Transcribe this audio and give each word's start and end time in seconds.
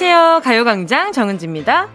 안녕하세요. 0.00 0.42
가요광장 0.44 1.10
정은지입니다. 1.10 1.88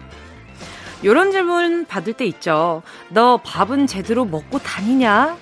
요런 1.05 1.31
질문 1.31 1.85
받을 1.85 2.11
때 2.11 2.25
있죠. 2.25 2.81
너 3.07 3.37
밥은 3.37 3.87
제대로 3.87 4.25
먹고 4.25 4.59
다니냐? 4.59 5.37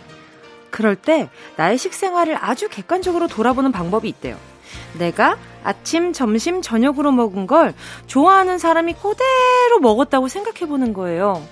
그럴 0.70 0.96
때 0.96 1.32
나의 1.56 1.80
식생활을 1.80 2.38
아주 2.40 2.70
객관적으로 2.70 3.26
돌아보는 3.28 3.72
방법이 3.72 4.08
있대요. 4.10 4.38
내가 4.94 5.38
아침, 5.64 6.14
점심, 6.14 6.62
저녁으로 6.62 7.12
먹은 7.12 7.48
걸 7.48 7.74
좋아하는 8.06 8.60
사람이 8.60 8.94
그대로 8.94 9.80
먹었다고 9.82 10.28
생각해 10.28 10.70
보는 10.70 10.94
거예요. 10.94 11.44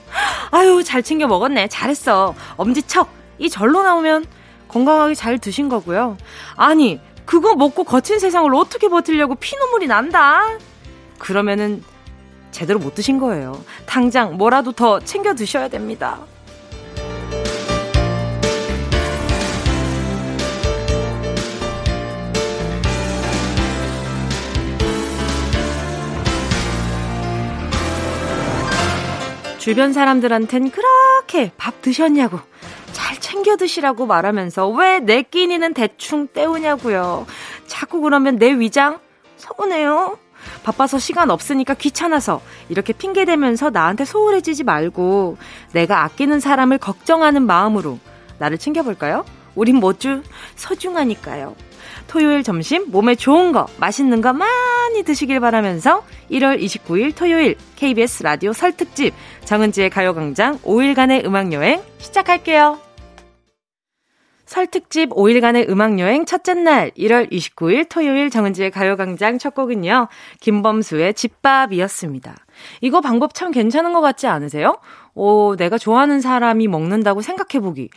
아유, 0.52 0.84
잘 0.84 1.02
챙겨 1.02 1.26
먹었네. 1.26 1.70
잘했어. 1.70 2.36
엄지척. 2.55 3.09
이 3.39 3.50
절로 3.50 3.81
나오면 3.81 4.26
건강하게 4.67 5.16
잘 5.16 5.39
드신 5.39 5.70
거고요. 5.70 6.17
아니, 6.55 7.02
그거 7.26 7.55
먹고 7.55 7.84
거친 7.84 8.20
세상을 8.20 8.53
어떻게 8.53 8.89
버틸려고 8.89 9.34
피눈물이 9.34 9.88
난다? 9.88 10.44
그러면은 11.20 11.84
제대로 12.52 12.80
못 12.80 12.96
드신 12.96 13.20
거예요. 13.20 13.64
당장 13.86 14.38
뭐라도 14.38 14.72
더 14.72 15.00
챙겨 15.00 15.36
드셔야 15.36 15.68
됩니다. 15.68 16.20
주변 29.59 29.94
사람들한텐 29.94 30.72
그렇게 30.72 31.52
밥 31.58 31.81
드셨냐고 31.81 32.39
잘 32.92 33.20
챙겨 33.20 33.56
드시라고 33.56 34.06
말하면서 34.08 34.70
왜 34.70 35.00
내 35.00 35.22
끼니는 35.22 35.73
대충 35.73 36.28
때우냐고요. 36.28 37.28
자꾸 37.67 38.02
그러면 38.02 38.38
내 38.38 38.52
위장 38.54 39.00
서운해요. 39.38 40.17
바빠서 40.64 41.00
시간 41.00 41.30
없으니까 41.30 41.73
귀찮아서 41.73 42.42
이렇게 42.69 42.94
핑계대면서 42.94 43.69
나한테 43.69 44.05
소홀해지지 44.05 44.64
말고 44.64 45.38
내가 45.73 46.03
아끼는 46.03 46.39
사람을 46.39 46.78
걱정하는 46.78 47.45
마음으로 47.45 48.00
나를 48.38 48.58
챙겨볼까요? 48.58 49.25
우린 49.55 49.77
모두 49.77 50.22
소중하니까요. 50.55 51.55
토요일 52.08 52.44
점심 52.44 52.89
몸에 52.92 53.16
좋은 53.16 53.52
거, 53.52 53.67
맛있는 53.77 54.22
거 54.22 54.33
많이 54.33 55.03
드시길 55.03 55.39
바라면서 55.39 56.03
1월 56.31 56.61
29일 56.61 57.16
토요일 57.16 57.55
KBS 57.75 58.23
라디오 58.23 58.53
설특집 58.53 59.14
정은지의 59.45 59.89
가요광장 59.89 60.59
5일간의 60.59 61.25
음악여행 61.25 61.81
시작할게요. 62.00 62.89
설 64.50 64.66
특집 64.66 65.11
5일간의 65.11 65.69
음악여행 65.69 66.25
첫째 66.25 66.55
날 66.55 66.89
1월 66.97 67.31
29일 67.31 67.88
토요일 67.88 68.31
정은지의 68.31 68.72
가요광장 68.72 69.38
첫 69.38 69.53
곡은요. 69.53 70.08
김범수의 70.39 71.14
집밥이었습니다. 71.14 72.36
이거 72.81 73.00
방법 73.00 73.36
참 73.36 73.52
괜찮은 73.52 73.94
것 73.94 74.02
같지 74.02 74.25
않으세요? 74.25 74.80
오, 75.14 75.55
내가 75.55 75.77
좋아하는 75.77 76.20
사람이 76.20 76.67
먹는다고 76.67 77.22
생각해보기. 77.22 77.92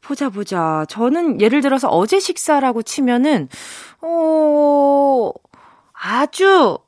보자, 0.00 0.30
보자. 0.30 0.86
저는 0.88 1.42
예를 1.42 1.60
들어서 1.60 1.88
어제 1.88 2.18
식사라고 2.18 2.80
치면은, 2.80 3.50
어, 4.00 5.30
아주 5.92 6.78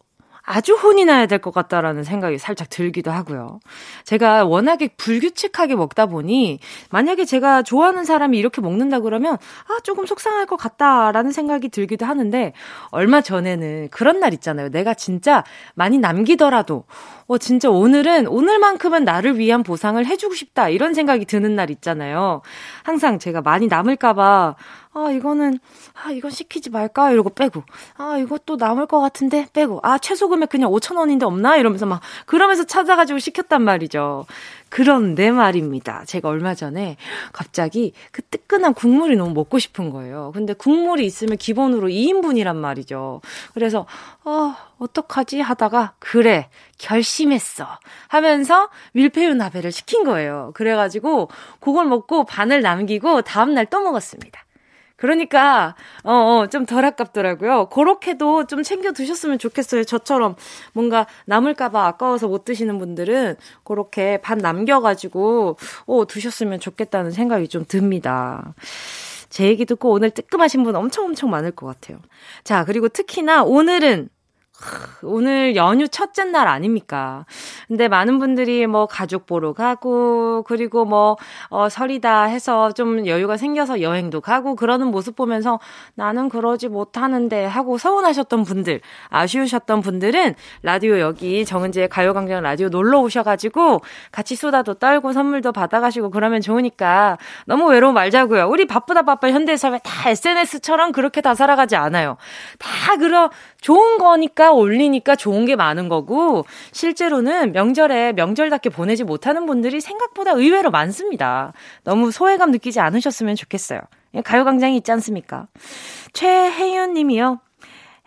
아주 0.51 0.75
혼이 0.75 1.05
나야 1.05 1.27
될 1.27 1.39
것 1.41 1.55
같다라는 1.55 2.05
생각이 2.05 2.39
살짝 2.39 2.69
들기도 2.69 3.11
하고요. 3.11 3.61
제가 4.05 4.45
워낙에 4.45 4.89
불규칙하게 4.97 5.77
먹다 5.77 6.07
보니 6.07 6.59
만약에 6.91 7.25
제가 7.25 7.63
좋아하는 7.63 8.05
사람이 8.05 8.37
이렇게 8.37 8.61
먹는다 8.61 9.01
그러면 9.01 9.35
아 9.69 9.79
조금 9.85 10.07
속상할 10.07 10.47
것 10.47 10.57
같다라는 10.57 11.31
생각이 11.33 11.69
들기도 11.69 12.05
하는데 12.05 12.53
얼마 12.91 13.21
전에는 13.21 13.89
그런 13.91 14.21
날 14.21 14.35
있잖아요. 14.35 14.69
내가 14.71 14.93
진짜 14.95 15.45
많이 15.75 15.99
남기더라도 15.99 16.85
어 17.27 17.39
진짜 17.39 17.71
오늘은 17.71 18.27
오늘만큼은 18.27 19.05
나를 19.05 19.39
위한 19.39 19.63
보상을 19.63 20.05
해주고 20.05 20.35
싶다 20.35 20.69
이런 20.69 20.95
생각이 20.95 21.27
드는 21.27 21.55
날 21.55 21.71
있잖아요. 21.71 22.43
항상 22.83 23.19
제가 23.19 23.41
많이 23.41 23.69
남을까봐 23.69 24.57
아, 24.93 25.13
이거는, 25.13 25.61
아, 25.95 26.11
이건 26.11 26.33
시키지 26.33 26.69
말까? 26.71 27.13
이러고 27.13 27.31
빼고. 27.31 27.63
아, 27.97 28.19
이것도 28.19 28.57
남을 28.57 28.87
것 28.87 28.99
같은데? 29.01 29.47
빼고. 29.53 29.79
아, 29.85 29.99
최소 29.99 30.29
금액 30.29 30.49
그냥 30.49 30.71
5천원인데 30.73 31.23
없나? 31.23 31.57
이러면서 31.57 31.87
막, 31.87 32.01
그러면서 32.27 32.65
찾아가지고 32.65 33.21
시켰단 33.21 33.63
말이죠. 33.63 34.27
그런데 34.69 35.31
말입니다. 35.31 36.05
제가 36.07 36.29
얼마 36.29 36.57
전에 36.57 36.97
갑자기 37.33 37.93
그 38.11 38.23
뜨끈한 38.23 38.75
국물이 38.75 39.15
너무 39.15 39.33
먹고 39.33 39.61
싶은 39.61 39.91
거예요. 39.91 40.33
근데 40.35 40.55
국물이 40.55 41.07
있으면 41.07 41.37
기본으로 41.37 41.89
2인분이란 41.89 42.57
말이죠. 42.57 43.21
그래서, 43.55 43.87
어, 44.25 44.57
어떡하지? 44.81 45.41
하다가, 45.41 45.95
그래, 46.01 46.49
결심했어. 46.79 47.65
하면서 48.09 48.71
밀푀유 48.95 49.35
나베를 49.35 49.71
시킨 49.71 50.03
거예요. 50.03 50.51
그래가지고, 50.55 51.29
그걸 51.61 51.87
먹고 51.87 52.25
반을 52.25 52.61
남기고 52.61 53.23
다음날 53.23 53.67
또 53.67 53.83
먹었습니다. 53.83 54.41
그러니까 55.01 55.75
어, 56.05 56.13
어, 56.13 56.47
좀 56.49 56.67
덜 56.67 56.85
아깝더라고요. 56.85 57.71
그렇게도 57.71 58.47
좀 58.47 58.63
챙겨 58.63 58.93
드셨으면 58.93 59.39
좋겠어요. 59.39 59.85
저처럼 59.85 60.37
뭔가 60.75 61.07
남을까봐 61.25 61.87
아까워서 61.87 62.29
못 62.29 62.45
드시는 62.45 62.79
분들은 62.79 63.37
그렇게 63.65 64.19
반 64.21 64.39
남겨가지고 64.39 65.57
어, 65.87 66.07
드셨으면 66.07 66.61
좋겠다는 66.61 67.11
생각이 67.13 67.49
좀 67.49 67.65
듭니다. 67.67 68.55
제 69.31 69.47
얘기 69.47 69.65
듣고 69.65 69.91
오늘 69.91 70.11
뜨끔하신 70.11 70.65
분 70.65 70.77
엄청 70.77 71.07
엄청 71.07 71.31
많을 71.31 71.51
것 71.53 71.67
같아요. 71.67 71.99
자, 72.45 72.65
그리고 72.65 72.89
특히나 72.89 73.43
오늘은 73.43 74.11
오늘 75.03 75.57
연휴 75.57 75.89
첫째 75.89 76.25
날 76.25 76.47
아닙니까? 76.47 77.25
근데 77.69 77.89
많은 77.89 78.19
분들이 78.19 78.67
뭐 78.67 78.87
가족 78.87 79.27
보러 79.27 79.53
가고, 79.53 80.43
그리고 80.47 80.85
뭐, 80.85 81.17
어, 81.49 81.69
설이다 81.69 82.25
해서 82.25 82.73
좀 82.73 83.07
여유가 83.07 83.37
생겨서 83.37 83.81
여행도 83.81 84.21
가고, 84.21 84.57
그러는 84.57 84.89
모습 84.89 85.17
보면서 85.17 85.59
나는 85.95 86.29
그러지 86.29 86.69
못하는데 86.69 87.45
하고 87.47 87.79
서운하셨던 87.79 88.45
분들, 88.45 88.81
아쉬우셨던 89.09 89.81
분들은 89.81 90.35
라디오 90.63 90.99
여기 90.99 91.45
정은지의 91.45 91.89
가요광장 91.89 92.43
라디오 92.43 92.69
놀러 92.69 93.01
오셔가지고 93.01 93.81
같이 94.13 94.37
수다도 94.37 94.75
떨고 94.75 95.13
선물도 95.13 95.53
받아가시고 95.53 96.11
그러면 96.11 96.41
좋으니까 96.41 97.19
너무 97.47 97.69
외로워 97.69 97.93
말자고요. 97.93 98.49
우리 98.49 98.67
바쁘다 98.67 99.03
바빠 99.03 99.31
현대사회 99.31 99.79
다 99.83 100.11
SNS처럼 100.11 100.93
그렇게 100.93 101.21
다 101.21 101.35
살아가지 101.35 101.77
않아요. 101.77 102.17
다 102.59 102.97
그런 102.97 103.31
좋은 103.61 103.99
거니까 103.99 104.50
올리니까 104.53 105.17
좋은 105.17 105.45
게 105.45 105.57
많은 105.57 105.89
거고 105.89 106.45
실제로는 106.73 107.53
명절에 107.53 108.13
명절답게 108.13 108.71
보내지 108.71 109.05
못하는 109.05 109.47
분들이 109.47 109.81
생각보다 109.81 110.33
의외로 110.33 110.71
많습니다. 110.71 111.53
너무 111.85 112.11
소외감 112.11 112.51
느끼지 112.51 112.81
않으셨으면 112.81 113.37
좋겠어요. 113.37 113.81
가요광장이 114.25 114.77
있지 114.77 114.91
않습니까? 114.93 115.47
최혜윤 116.13 116.95
님이요. 116.95 117.41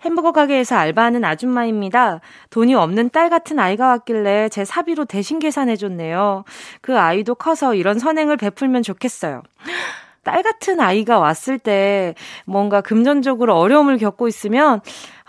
햄버거 0.03 0.33
가게에서 0.33 0.75
알바하는 0.75 1.23
아줌마입니다. 1.23 2.19
돈이 2.49 2.75
없는 2.75 3.09
딸 3.11 3.29
같은 3.29 3.57
아이가 3.59 3.87
왔길래 3.87 4.49
제 4.49 4.65
사비로 4.65 5.05
대신 5.05 5.39
계산해줬네요. 5.39 6.43
그 6.81 6.99
아이도 6.99 7.35
커서 7.35 7.73
이런 7.73 7.99
선행을 7.99 8.37
베풀면 8.37 8.83
좋겠어요. 8.83 9.41
딸 10.23 10.41
같은 10.41 10.79
아이가 10.79 11.19
왔을 11.19 11.59
때 11.59 12.15
뭔가 12.45 12.79
금전적으로 12.81 13.57
어려움을 13.57 13.97
겪고 13.97 14.27
있으면 14.27 14.79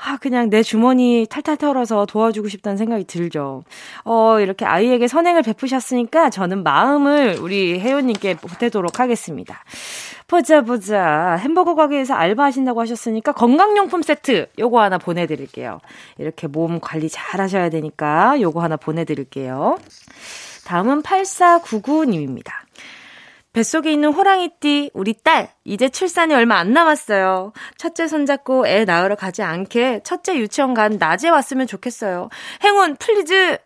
아, 0.06 0.18
그냥 0.18 0.50
내 0.50 0.62
주머니 0.62 1.26
탈탈 1.30 1.56
털어서 1.56 2.04
도와주고 2.04 2.48
싶다는 2.48 2.76
생각이 2.76 3.04
들죠. 3.04 3.64
어, 4.04 4.38
이렇게 4.38 4.66
아이에게 4.66 5.08
선행을 5.08 5.42
베푸셨으니까 5.42 6.28
저는 6.28 6.62
마음을 6.62 7.38
우리 7.40 7.80
혜연님께 7.80 8.34
보태도록 8.36 9.00
하겠습니다. 9.00 9.64
보자, 10.26 10.60
보자. 10.60 11.36
햄버거 11.40 11.74
가게에서 11.74 12.12
알바하신다고 12.12 12.82
하셨으니까 12.82 13.32
건강용품 13.32 14.02
세트 14.02 14.48
요거 14.58 14.82
하나 14.82 14.98
보내드릴게요. 14.98 15.80
이렇게 16.18 16.48
몸 16.48 16.80
관리 16.80 17.08
잘 17.08 17.40
하셔야 17.40 17.70
되니까 17.70 18.38
요거 18.42 18.62
하나 18.62 18.76
보내드릴게요. 18.76 19.78
다음은 20.66 21.02
8499님입니다. 21.02 22.52
뱃속에 23.54 23.92
있는 23.92 24.12
호랑이띠, 24.12 24.90
우리 24.94 25.14
딸, 25.14 25.48
이제 25.64 25.88
출산이 25.88 26.34
얼마 26.34 26.56
안 26.58 26.72
남았어요. 26.72 27.52
첫째 27.78 28.08
손잡고 28.08 28.66
애 28.66 28.84
낳으러 28.84 29.14
가지 29.14 29.42
않게 29.42 30.00
첫째 30.02 30.36
유치원 30.36 30.74
간 30.74 30.96
낮에 30.98 31.28
왔으면 31.28 31.68
좋겠어요. 31.68 32.28
행운, 32.64 32.96
please! 32.96 33.56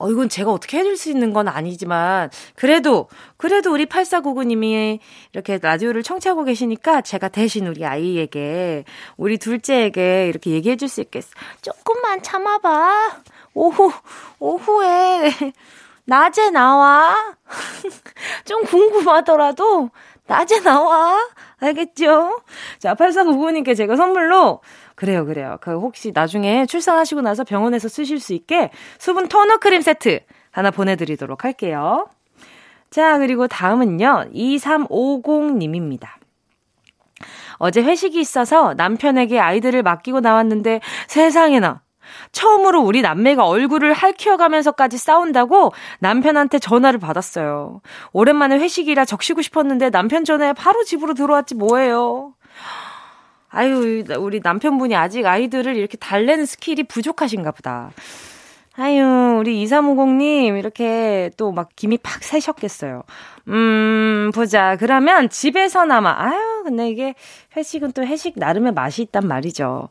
어, 0.00 0.10
이건 0.10 0.28
제가 0.28 0.52
어떻게 0.52 0.78
해줄 0.78 0.96
수 0.98 1.10
있는 1.10 1.32
건 1.32 1.48
아니지만, 1.48 2.30
그래도, 2.54 3.08
그래도 3.38 3.72
우리 3.72 3.86
8499님이 3.86 4.98
이렇게 5.32 5.58
라디오를 5.60 6.02
청취하고 6.04 6.44
계시니까 6.44 7.00
제가 7.00 7.28
대신 7.28 7.66
우리 7.66 7.84
아이에게, 7.86 8.84
우리 9.16 9.38
둘째에게 9.38 10.28
이렇게 10.28 10.50
얘기해 10.50 10.76
줄 10.76 10.88
수 10.88 11.00
있겠어. 11.00 11.30
조금만 11.62 12.22
참아봐. 12.22 13.22
오후, 13.54 13.90
오후에 14.38 15.32
낮에 16.08 16.50
나와. 16.50 17.14
좀 18.46 18.64
궁금하더라도 18.64 19.90
낮에 20.26 20.60
나와. 20.60 21.18
알겠죠? 21.60 22.40
자, 22.78 22.94
8499님께 22.94 23.76
제가 23.76 23.94
선물로 23.94 24.60
그래요, 24.94 25.26
그래요. 25.26 25.58
그 25.60 25.72
혹시 25.78 26.12
나중에 26.14 26.64
출산하시고 26.64 27.20
나서 27.20 27.44
병원에서 27.44 27.88
쓰실 27.88 28.20
수 28.20 28.32
있게 28.32 28.70
수분 28.98 29.28
토너 29.28 29.58
크림 29.58 29.82
세트 29.82 30.20
하나 30.50 30.70
보내드리도록 30.70 31.44
할게요. 31.44 32.08
자, 32.90 33.18
그리고 33.18 33.46
다음은요. 33.46 34.30
2350님입니다. 34.32 36.08
어제 37.58 37.82
회식이 37.82 38.18
있어서 38.18 38.72
남편에게 38.74 39.38
아이들을 39.38 39.82
맡기고 39.82 40.20
나왔는데 40.20 40.80
세상에나 41.08 41.82
처음으로 42.32 42.80
우리 42.82 43.02
남매가 43.02 43.46
얼굴을 43.46 43.92
할퀴어가면서까지 43.92 44.98
싸운다고 44.98 45.72
남편한테 46.00 46.58
전화를 46.58 46.98
받았어요. 46.98 47.80
오랜만에 48.12 48.58
회식이라 48.58 49.04
적시고 49.04 49.42
싶었는데 49.42 49.90
남편 49.90 50.24
전화에 50.24 50.52
바로 50.52 50.84
집으로 50.84 51.14
들어왔지 51.14 51.54
뭐예요. 51.54 52.34
아유, 53.50 54.04
우리 54.18 54.40
남편분이 54.42 54.94
아직 54.94 55.24
아이들을 55.26 55.74
이렇게 55.76 55.96
달래는 55.96 56.44
skill이 56.44 56.84
부족하신가 56.84 57.50
보다. 57.52 57.90
아유, 58.76 59.38
우리 59.40 59.64
2350님, 59.64 60.56
이렇게 60.58 61.30
또 61.36 61.50
막 61.50 61.70
김이 61.74 61.98
팍 61.98 62.22
새셨겠어요. 62.22 63.02
음, 63.48 64.30
보자. 64.34 64.76
그러면 64.76 65.28
집에서나마, 65.30 66.14
아유, 66.16 66.62
근데 66.64 66.88
이게 66.88 67.14
회식은 67.56 67.92
또 67.92 68.04
회식 68.04 68.34
나름의 68.36 68.72
맛이 68.74 69.02
있단 69.02 69.26
말이죠. 69.26 69.88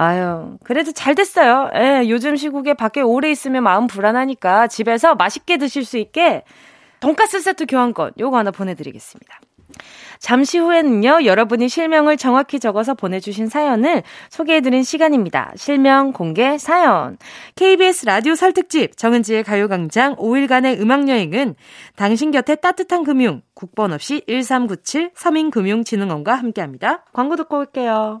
아유, 0.00 0.58
그래도 0.62 0.92
잘 0.92 1.16
됐어요. 1.16 1.70
예, 1.74 2.08
요즘 2.08 2.36
시국에 2.36 2.74
밖에 2.74 3.00
오래 3.00 3.32
있으면 3.32 3.64
마음 3.64 3.88
불안하니까 3.88 4.68
집에서 4.68 5.16
맛있게 5.16 5.56
드실 5.56 5.84
수 5.84 5.98
있게 5.98 6.44
돈가스 7.00 7.40
세트 7.40 7.66
교환권 7.66 8.12
요거 8.16 8.38
하나 8.38 8.52
보내드리겠습니다. 8.52 9.40
잠시 10.20 10.58
후에는요, 10.58 11.24
여러분이 11.24 11.68
실명을 11.68 12.16
정확히 12.16 12.60
적어서 12.60 12.94
보내주신 12.94 13.48
사연을 13.48 14.04
소개해드린 14.30 14.84
시간입니다. 14.84 15.50
실명 15.56 16.12
공개 16.12 16.58
사연. 16.58 17.18
KBS 17.56 18.06
라디오 18.06 18.36
설특집 18.36 18.96
정은지의 18.96 19.42
가요광장 19.42 20.14
5일간의 20.14 20.80
음악여행은 20.80 21.56
당신 21.96 22.30
곁에 22.30 22.54
따뜻한 22.54 23.02
금융, 23.02 23.42
국번 23.52 23.92
없이 23.92 24.22
1397 24.28 25.10
서민금융진흥원과 25.16 26.36
함께합니다. 26.36 27.04
광고 27.12 27.34
듣고 27.34 27.58
올게요. 27.58 28.20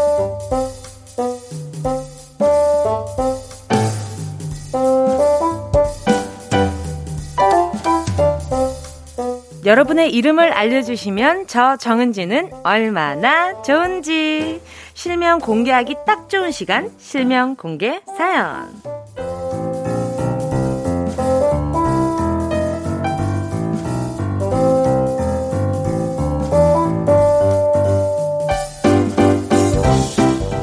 여러분의 9.63 10.11
이름을 10.11 10.51
알려주시면 10.51 11.47
저 11.47 11.77
정은지는 11.77 12.51
얼마나 12.63 13.61
좋은지 13.61 14.59
실명 14.93 15.39
공개하기 15.39 15.97
딱 16.05 16.29
좋은 16.29 16.51
시간, 16.51 16.91
실명 16.97 17.55
공개 17.55 18.01
사연. 18.17 19.30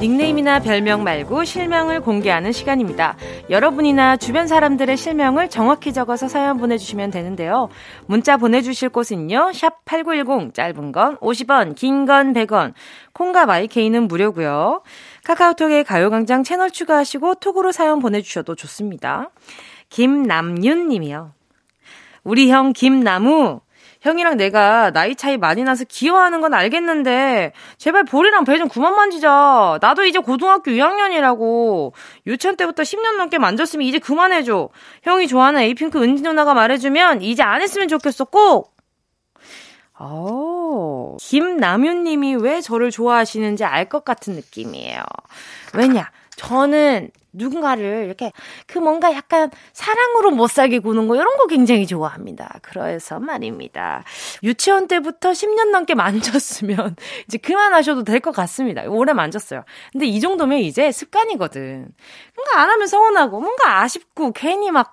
닉네임이나 0.01 0.61
별명 0.61 1.03
말고 1.03 1.43
실명을 1.43 2.01
공개하는 2.01 2.53
시간입니다. 2.53 3.17
여러분이나 3.51 4.17
주변 4.17 4.47
사람들의 4.47 4.97
실명을 4.97 5.51
정확히 5.51 5.93
적어서 5.93 6.29
사연 6.29 6.57
보내주시면 6.57 7.11
되는데요. 7.11 7.69
문자 8.07 8.37
보내주실 8.37 8.91
곳은요. 8.91 9.51
샵 9.55 9.85
8910 9.85 10.55
짧은 10.55 10.93
건 10.93 11.17
50원 11.17 11.75
긴 11.75 12.07
건 12.07 12.33
100원 12.33 12.75
콩과 13.13 13.47
마이케이는 13.47 14.07
무료고요. 14.07 14.83
카카오톡에 15.25 15.83
가요광장 15.83 16.45
채널 16.45 16.71
추가하시고 16.71 17.35
톡으로 17.37 17.73
사연 17.73 17.99
보내주셔도 17.99 18.55
좋습니다. 18.55 19.31
김남윤 19.91 20.89
님이요. 20.89 21.33
우리 22.23 22.51
형 22.53 22.73
김나무 22.73 23.61
형이랑 24.01 24.37
내가 24.37 24.91
나이 24.93 25.15
차이 25.17 25.37
많이 25.37 25.65
나서 25.65 25.85
귀여워하는 25.85 26.41
건 26.41 26.55
알겠는데 26.55 27.53
제발 27.79 28.05
볼이랑 28.05 28.45
배 28.45 28.59
좀 28.59 28.69
그만 28.69 28.95
만지자. 28.95 29.79
나도 29.81 30.05
이제 30.05 30.19
고등학교 30.19 30.71
2학년이라고. 30.71 31.93
유치원 32.27 32.57
때부터 32.57 32.83
10년 32.83 33.17
넘게 33.17 33.39
만졌으면 33.39 33.87
이제 33.87 33.99
그만해줘. 33.99 34.69
형이 35.03 35.29
좋아하는 35.29 35.61
에이핑크 35.61 36.03
은지 36.03 36.23
누나가 36.23 36.55
말해주면 36.55 37.23
이제 37.23 37.43
안 37.43 37.61
했으면 37.63 37.89
좋겠어. 37.89 38.25
꼭. 38.27 38.75
어, 40.01 41.17
김남윤 41.21 42.05
님이 42.05 42.37
왜 42.37 42.61
저를 42.61 42.91
좋아하시는지 42.93 43.65
알 43.65 43.89
것 43.89 44.05
같은 44.05 44.35
느낌이에요. 44.35 45.03
왜냐? 45.75 46.11
저는 46.39 47.11
누군가를 47.33 48.05
이렇게 48.07 48.33
그 48.67 48.79
뭔가 48.79 49.13
약간 49.13 49.51
사랑으로 49.73 50.31
못 50.31 50.49
살게 50.49 50.79
구는 50.79 51.09
거 51.09 51.17
이런 51.17 51.37
거 51.37 51.47
굉장히 51.47 51.87
좋아합니다. 51.87 52.59
그래서 52.63 53.21
말입니다. 53.21 54.03
유치원 54.43 54.89
때부터 54.89 55.33
10년 55.33 55.71
넘게 55.71 55.95
만졌으면 55.95 56.97
이제 57.27 57.39
그만하셔도 57.39 58.05
될 58.05 58.21
것 58.21 58.33
같습니다. 58.33 58.83
오래 58.89 59.13
만졌어요. 59.13 59.65
근데 59.93 60.07
이 60.07 60.21
정도면 60.21 60.59
이제 60.59 60.91
습관이거든. 60.91 61.89
뭔가 62.35 62.61
안 62.63 62.71
하면 62.71 62.87
서운하고 62.87 63.41
뭔가 63.41 63.81
아쉽고 63.83 64.33
괜히 64.33 64.71
막 64.71 64.93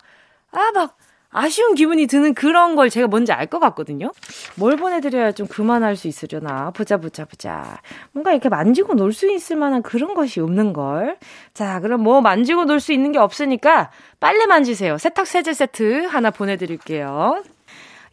아, 0.52 0.72
막 0.74 0.98
아쉬운 1.30 1.76
기분이 1.76 2.08
드는 2.08 2.34
그런 2.34 2.76
걸 2.76 2.90
제가 2.90 3.08
뭔지 3.08 3.32
알 3.34 3.48
것 3.48 3.60
같거든요. 3.60 4.12
뭘 4.56 4.76
보내드려야 4.78 5.32
좀 5.34 5.48
그만할 5.48 5.96
수 5.96 6.08
있으려나. 6.08 6.72
보자, 6.72 6.98
보자, 6.98 7.26
보자. 7.26 7.80
뭔가 8.12 8.32
이렇게 8.32 8.50
만지고 8.50 8.94
놀 8.96 9.12
수 9.14 9.30
있을 9.32 9.56
만한 9.56 9.82
그런 9.82 10.14
것이 10.14 10.40
없는 10.40 10.74
걸. 10.74 11.18
자, 11.54 11.80
그럼 11.82 12.02
뭐 12.04 12.22
만지고 12.22 12.66
놀 12.66 12.80
수 12.80 12.92
있는 12.94 13.12
게 13.12 13.20
없으니까 13.20 13.92
빨래 14.20 14.46
만지세요. 14.46 14.98
세탁 14.98 15.28
세제 15.28 15.54
세트 15.54 16.06
하나 16.06 16.32
보내드릴게요. 16.32 17.44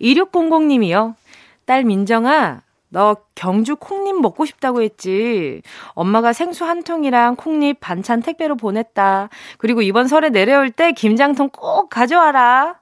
2600님이요. 0.00 1.14
딸 1.64 1.84
민정아, 1.84 2.62
너 2.88 3.16
경주 3.34 3.76
콩잎 3.76 4.20
먹고 4.20 4.44
싶다고 4.44 4.82
했지. 4.82 5.62
엄마가 5.94 6.32
생수 6.32 6.64
한 6.64 6.82
통이랑 6.82 7.36
콩잎 7.36 7.80
반찬 7.80 8.20
택배로 8.20 8.56
보냈다. 8.56 9.28
그리고 9.58 9.80
이번 9.82 10.08
설에 10.08 10.28
내려올 10.30 10.70
때 10.70 10.92
김장통 10.92 11.50
꼭 11.52 11.88
가져와라. 11.88 12.81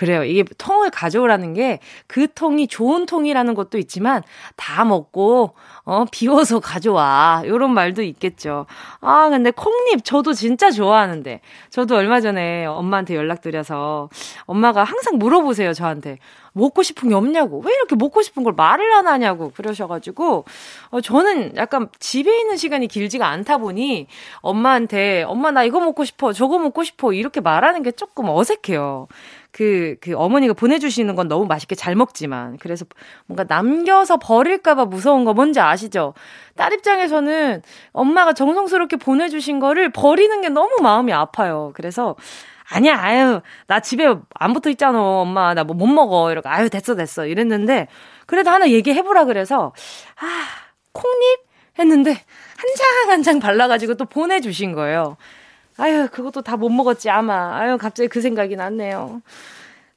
그래요. 0.00 0.24
이게 0.24 0.44
통을 0.56 0.90
가져오라는 0.90 1.54
게 1.54 1.78
그 2.06 2.26
통이 2.32 2.66
좋은 2.66 3.06
통이라는 3.06 3.54
것도 3.54 3.78
있지만 3.78 4.22
다 4.56 4.84
먹고 4.84 5.54
어 5.84 6.04
비워서 6.10 6.60
가져와. 6.60 7.42
요런 7.46 7.72
말도 7.72 8.02
있겠죠. 8.02 8.66
아, 9.00 9.28
근데 9.28 9.50
콩잎 9.50 10.04
저도 10.04 10.32
진짜 10.32 10.70
좋아하는데. 10.70 11.40
저도 11.70 11.96
얼마 11.96 12.20
전에 12.20 12.66
엄마한테 12.66 13.14
연락드려서 13.14 14.08
엄마가 14.44 14.84
항상 14.84 15.18
물어보세요, 15.18 15.72
저한테. 15.72 16.18
먹고 16.52 16.82
싶은 16.82 17.08
게 17.08 17.14
없냐고. 17.14 17.60
왜 17.64 17.72
이렇게 17.72 17.94
먹고 17.96 18.22
싶은 18.22 18.42
걸 18.42 18.54
말을 18.54 18.92
안 18.92 19.06
하냐고 19.06 19.50
그러셔 19.54 19.86
가지고, 19.86 20.44
어, 20.90 21.00
저는 21.00 21.56
약간 21.56 21.88
집에 22.00 22.40
있는 22.40 22.56
시간이 22.56 22.88
길지가 22.88 23.28
않다 23.28 23.58
보니 23.58 24.08
엄마한테 24.40 25.22
엄마 25.22 25.50
나 25.52 25.62
이거 25.64 25.80
먹고 25.80 26.04
싶어, 26.04 26.32
저거 26.32 26.58
먹고 26.58 26.82
싶어 26.84 27.12
이렇게 27.12 27.40
말하는 27.40 27.82
게 27.82 27.92
조금 27.92 28.28
어색해요. 28.28 29.06
그, 29.52 29.96
그 30.00 30.14
어머니가 30.16 30.54
보내주시는 30.54 31.14
건 31.16 31.28
너무 31.28 31.46
맛있게 31.46 31.74
잘 31.74 31.94
먹지만. 31.94 32.56
그래서 32.58 32.84
뭔가 33.26 33.44
남겨서 33.48 34.18
버릴까봐 34.18 34.84
무서운 34.86 35.24
거 35.24 35.34
뭔지 35.34 35.60
아시죠? 35.60 36.14
딸 36.56 36.72
입장에서는 36.72 37.62
엄마가 37.92 38.32
정성스럽게 38.32 38.96
보내주신 38.96 39.58
거를 39.60 39.90
버리는 39.90 40.40
게 40.40 40.48
너무 40.48 40.76
마음이 40.82 41.12
아파요. 41.12 41.72
그래서 41.74 42.16
아니야, 42.72 42.96
아유, 43.00 43.40
나 43.66 43.80
집에 43.80 44.14
안 44.34 44.52
붙어 44.52 44.70
있잖아, 44.70 45.00
엄마. 45.02 45.54
나 45.54 45.64
뭐 45.64 45.74
못 45.74 45.86
먹어. 45.88 46.30
이러고, 46.30 46.48
아유, 46.48 46.70
됐어, 46.70 46.94
됐어. 46.94 47.26
이랬는데, 47.26 47.88
그래도 48.26 48.50
하나 48.50 48.70
얘기해보라 48.70 49.24
그래서, 49.24 49.72
아, 50.20 50.26
콩잎? 50.92 51.40
했는데, 51.80 52.10
한 52.12 52.18
장 52.76 53.10
한장 53.10 53.38
발라가지고 53.40 53.94
또 53.94 54.04
보내주신 54.04 54.72
거예요. 54.72 55.16
아유, 55.76 56.08
그것도 56.12 56.42
다 56.42 56.56
못 56.56 56.68
먹었지, 56.70 57.08
아마. 57.10 57.56
아유, 57.58 57.78
갑자기 57.78 58.08
그 58.08 58.20
생각이 58.20 58.56
났네요. 58.56 59.22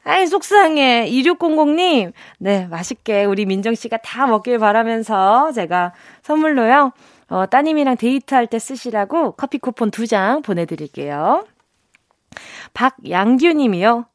아이, 0.05 0.27
속상해. 0.27 1.07
2600님. 1.09 2.13
네, 2.39 2.67
맛있게 2.67 3.25
우리 3.25 3.45
민정씨가 3.45 3.97
다 3.97 4.27
먹길 4.27 4.59
바라면서 4.59 5.51
제가 5.53 5.93
선물로요. 6.23 6.91
어, 7.29 7.45
따님이랑 7.47 7.97
데이트할 7.97 8.47
때 8.47 8.59
쓰시라고 8.59 9.31
커피 9.33 9.57
쿠폰 9.57 9.91
두 9.91 10.05
장 10.07 10.41
보내드릴게요. 10.41 11.45
박양규 12.73 13.53
님이요. 13.53 14.05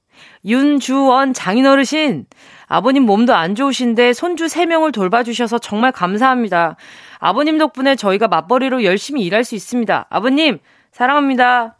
윤주원 0.44 1.32
장인어르신, 1.32 2.26
아버님 2.66 3.04
몸도 3.04 3.34
안 3.34 3.54
좋으신데 3.54 4.12
손주 4.12 4.46
3명을 4.46 4.92
돌봐주셔서 4.92 5.58
정말 5.58 5.92
감사합니다. 5.92 6.76
아버님 7.18 7.56
덕분에 7.58 7.94
저희가 7.96 8.28
맞벌이로 8.28 8.84
열심히 8.84 9.22
일할 9.22 9.44
수 9.44 9.54
있습니다. 9.54 10.06
아버님, 10.10 10.58
사랑합니다. 10.98 11.76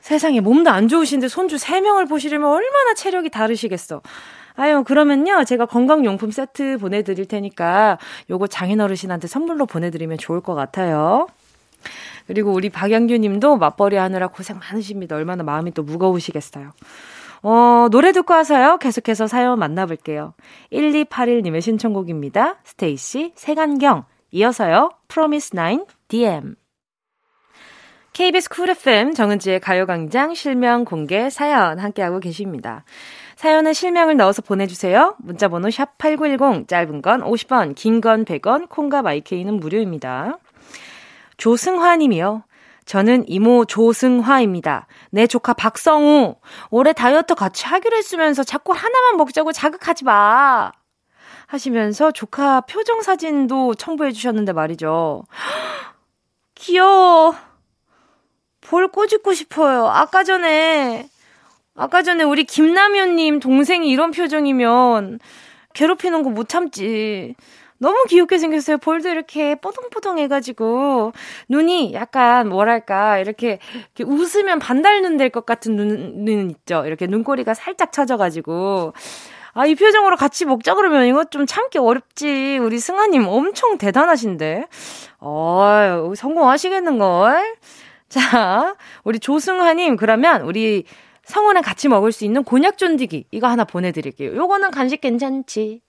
세상에 0.00 0.40
몸도 0.40 0.68
안 0.68 0.88
좋으신데 0.88 1.28
손주 1.28 1.56
3명을 1.56 2.06
보시려면 2.06 2.50
얼마나 2.50 2.92
체력이 2.92 3.30
다르시겠어. 3.30 4.02
아유, 4.56 4.84
그러면요. 4.84 5.44
제가 5.44 5.64
건강용품 5.64 6.30
세트 6.30 6.76
보내드릴 6.76 7.26
테니까 7.26 7.96
요거 8.28 8.48
장인어르신한테 8.48 9.26
선물로 9.26 9.64
보내드리면 9.64 10.18
좋을 10.18 10.42
것 10.42 10.54
같아요. 10.54 11.28
그리고 12.26 12.52
우리 12.52 12.68
박양규 12.68 13.16
님도 13.16 13.56
맞벌이 13.56 13.96
하느라 13.96 14.26
고생 14.26 14.58
많으십니다. 14.58 15.16
얼마나 15.16 15.42
마음이 15.42 15.72
또 15.72 15.82
무거우시겠어요. 15.82 16.72
어, 17.42 17.88
노래 17.90 18.12
듣고 18.12 18.34
와서요. 18.34 18.76
계속해서 18.76 19.28
사연 19.28 19.58
만나볼게요. 19.58 20.34
1281님의 20.74 21.62
신청곡입니다. 21.62 22.56
스테이시, 22.64 23.32
색안경. 23.34 24.04
이어서요. 24.30 24.90
프로미스 25.08 25.52
9, 25.52 25.86
DM. 26.08 26.56
KBS 28.14 28.48
쿨 28.48 28.70
FM 28.70 29.12
정은지의 29.12 29.58
가요광장 29.58 30.34
실명 30.34 30.84
공개 30.84 31.28
사연 31.30 31.80
함께하고 31.80 32.20
계십니다. 32.20 32.84
사연은 33.34 33.72
실명을 33.72 34.16
넣어서 34.16 34.40
보내주세요. 34.40 35.16
문자번호 35.18 35.68
샵 35.70 35.98
8910, 35.98 36.68
짧은 36.68 37.02
건 37.02 37.22
50원, 37.22 37.74
긴 37.74 38.00
건 38.00 38.24
100원, 38.24 38.68
콩과 38.68 39.02
마이케이는 39.02 39.54
무료입니다. 39.58 40.38
조승화 41.38 41.96
님이요. 41.96 42.44
저는 42.86 43.24
이모 43.26 43.64
조승화입니다. 43.64 44.86
내 45.10 45.26
조카 45.26 45.52
박성우. 45.52 46.36
올해 46.70 46.92
다이어트 46.92 47.34
같이 47.34 47.66
하기로 47.66 47.96
했으면서 47.96 48.44
자꾸 48.44 48.72
하나만 48.72 49.16
먹자고 49.16 49.50
자극하지 49.50 50.04
마. 50.04 50.70
하시면서 51.48 52.12
조카 52.12 52.60
표정 52.60 53.02
사진도 53.02 53.74
첨부해 53.74 54.12
주셨는데 54.12 54.52
말이죠. 54.52 55.24
귀여워. 56.54 57.34
볼 58.64 58.88
꼬집고 58.88 59.34
싶어요. 59.34 59.86
아까 59.86 60.24
전에, 60.24 61.08
아까 61.76 62.02
전에 62.02 62.24
우리 62.24 62.44
김남현님 62.44 63.40
동생이 63.40 63.90
이런 63.90 64.10
표정이면 64.10 65.20
괴롭히는 65.74 66.22
거 66.22 66.30
못 66.30 66.48
참지. 66.48 67.34
너무 67.78 68.04
귀엽게 68.08 68.38
생겼어요. 68.38 68.78
볼도 68.78 69.08
이렇게 69.10 69.56
뽀동뽀동 69.56 70.18
해가지고, 70.18 71.12
눈이 71.48 71.92
약간, 71.92 72.48
뭐랄까, 72.48 73.18
이렇게, 73.18 73.58
이렇게 73.96 74.04
웃으면 74.10 74.58
반달눈 74.60 75.16
될 75.18 75.28
것 75.30 75.44
같은 75.44 75.76
눈, 75.76 76.24
눈 76.24 76.50
있죠. 76.50 76.84
이렇게 76.86 77.06
눈꼬리가 77.06 77.52
살짝 77.52 77.92
처져가지고. 77.92 78.94
아, 79.54 79.66
이 79.66 79.74
표정으로 79.74 80.16
같이 80.16 80.44
먹자 80.46 80.74
그러면 80.74 81.06
이거 81.06 81.24
좀 81.24 81.44
참기 81.46 81.78
어렵지. 81.78 82.58
우리 82.58 82.78
승아님 82.78 83.26
엄청 83.28 83.76
대단하신데. 83.76 84.66
어, 85.20 86.12
성공하시겠는걸? 86.16 87.56
자, 88.14 88.76
우리 89.02 89.18
조승화님, 89.18 89.96
그러면 89.96 90.42
우리 90.42 90.84
성훈랑 91.24 91.62
같이 91.64 91.88
먹을 91.88 92.12
수 92.12 92.24
있는 92.24 92.44
곤약 92.44 92.78
쫀디기, 92.78 93.26
이거 93.32 93.48
하나 93.48 93.64
보내드릴게요. 93.64 94.36
요거는 94.36 94.70
간식 94.70 95.00
괜찮지. 95.00 95.80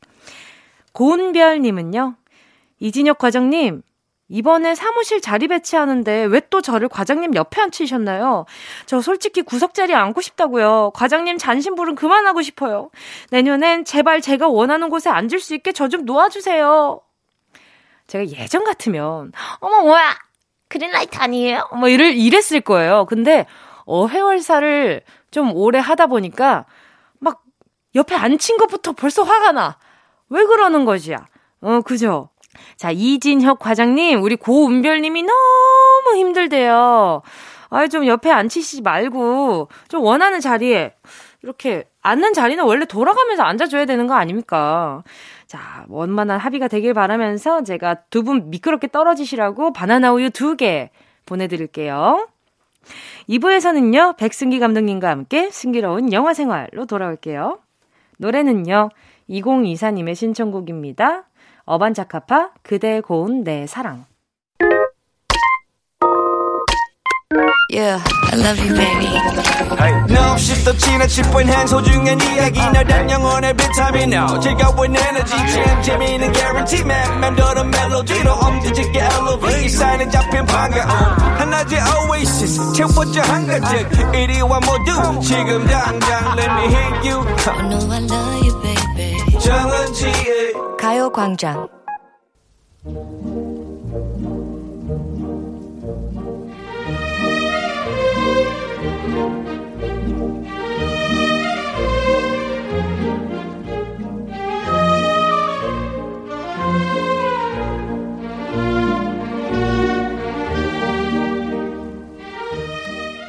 고은별님은요, 0.93 2.15
이진혁 2.79 3.19
과장님, 3.19 3.83
이번에 4.27 4.73
사무실 4.73 5.21
자리 5.21 5.47
배치하는데 5.47 6.25
왜 6.25 6.41
또 6.49 6.61
저를 6.61 6.87
과장님 6.89 7.35
옆에 7.35 7.61
앉히셨나요? 7.61 8.45
저 8.87 9.01
솔직히 9.01 9.43
구석 9.43 9.75
자리 9.75 9.93
앉고 9.93 10.19
싶다고요. 10.21 10.93
과장님 10.95 11.37
잔심부름 11.37 11.93
그만하고 11.93 12.41
싶어요. 12.41 12.89
내년엔 13.29 13.85
제발 13.85 14.21
제가 14.21 14.47
원하는 14.47 14.89
곳에 14.89 15.11
앉을 15.11 15.39
수 15.39 15.53
있게 15.53 15.73
저 15.73 15.89
좀 15.89 16.05
놓아주세요. 16.05 17.01
제가 18.07 18.27
예전 18.29 18.63
같으면, 18.63 19.31
어머, 19.59 19.81
뭐야! 19.81 20.15
그린라이트 20.75 21.17
아니에요? 21.17 21.69
뭐 21.77 21.87
이를 21.87 22.13
이랬을 22.13 22.59
거예요. 22.59 23.05
근데 23.05 23.45
어회월사를 23.85 25.03
좀 25.31 25.53
오래 25.53 25.79
하다 25.79 26.07
보니까 26.07 26.65
막 27.19 27.43
옆에 27.95 28.13
앉힌 28.13 28.57
것부터 28.57 28.91
벌써 28.91 29.23
화가 29.23 29.53
나. 29.53 29.77
왜 30.27 30.43
그러는 30.43 30.83
것이야? 30.83 31.27
어, 31.61 31.79
그죠? 31.81 32.29
자, 32.75 32.91
이진혁 32.91 33.59
과장님, 33.59 34.21
우리 34.21 34.35
고은별님이 34.35 35.23
너무 35.23 36.17
힘들대요. 36.17 37.21
아, 37.69 37.87
좀 37.87 38.05
옆에 38.05 38.31
앉히시지 38.31 38.81
말고, 38.81 39.69
좀 39.87 40.03
원하는 40.03 40.41
자리에, 40.41 40.93
이렇게, 41.45 41.85
앉는 42.01 42.33
자리는 42.33 42.63
원래 42.63 42.85
돌아가면서 42.85 43.43
앉아줘야 43.43 43.85
되는 43.85 44.07
거 44.07 44.15
아닙니까? 44.15 45.03
자, 45.45 45.85
원만한 45.89 46.39
합의가 46.39 46.67
되길 46.67 46.95
바라면서 46.95 47.63
제가 47.63 47.95
두 48.09 48.23
분 48.23 48.49
미끄럽게 48.49 48.87
떨어지시라고 48.87 49.71
바나나 49.71 50.11
우유 50.11 50.31
두 50.31 50.55
개 50.55 50.89
보내드릴게요. 51.27 52.27
2부에서는요, 53.29 54.17
백승기 54.17 54.59
감독님과 54.59 55.07
함께 55.09 55.51
승기로운 55.51 56.13
영화 56.13 56.33
생활로 56.33 56.85
돌아올게요. 56.87 57.59
노래는요, 58.17 58.89
2024님의 59.29 60.15
신청곡입니다. 60.15 61.25
어반자카파, 61.65 62.51
그대 62.63 63.01
고운 63.01 63.43
내 63.43 63.67
사랑. 63.67 64.05
Yeah, 67.67 67.99
I 68.31 68.35
love 68.35 68.59
you, 68.59 68.75
baby. 68.75 69.07
Hey. 69.75 69.91
No, 70.07 70.33
없이 70.33 70.63
또 70.63 70.71
지나칠 70.77 71.23
뻔한 71.31 71.65
소중한 71.65 72.19
이야기. 72.21 72.59
너란 72.59 73.09
영혼의 73.09 73.53
비타민. 73.55 74.13
No 74.13 74.39
즐거운 74.39 74.95
에너지. 74.95 75.31
참 75.31 75.81
재미있는 75.81 76.31
guarantee 76.31 76.81
man. 76.85 77.19
맘대로 77.19 77.63
멜로디로 77.63 78.31
엄지짓게 78.33 78.99
elevate. 78.99 79.65
이 79.65 79.69
사인은 79.69 80.11
잡힌 80.11 80.45
반가움 80.45 80.89
하나의 81.39 81.81
oasis. 82.07 82.73
채워져 82.73 83.21
한가득 83.21 84.13
이리와 84.13 84.59
모두 84.59 85.19
지금 85.21 85.65
당장 85.65 86.37
let 86.37 86.51
me 86.51 86.65
hit 86.67 87.09
you. 87.09 87.25
I 87.47 87.67
know 87.67 87.91
I 87.91 87.99
love 88.03 88.45
you, 88.45 88.61
baby. 88.61 89.39
정은지의 89.39 90.53
가요광장 90.79 91.67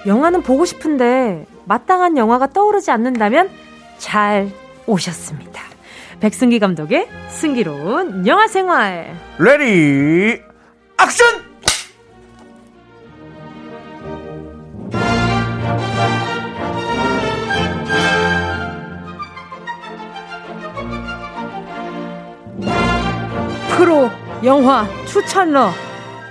영화는 0.06 0.42
보고 0.42 0.64
싶은데 0.64 1.46
마땅한 1.64 2.16
영화가 2.16 2.48
떠오르지 2.48 2.90
않는다면 2.90 3.50
잘 3.98 4.50
오셨습니다. 4.86 5.62
백승기 6.20 6.58
감독의 6.58 7.08
승기로운 7.28 8.26
영화 8.26 8.46
생활. 8.46 9.14
Ready 9.38 10.40
action! 11.02 11.26
프로 23.76 24.10
영화 24.42 24.86
추천러 25.06 25.70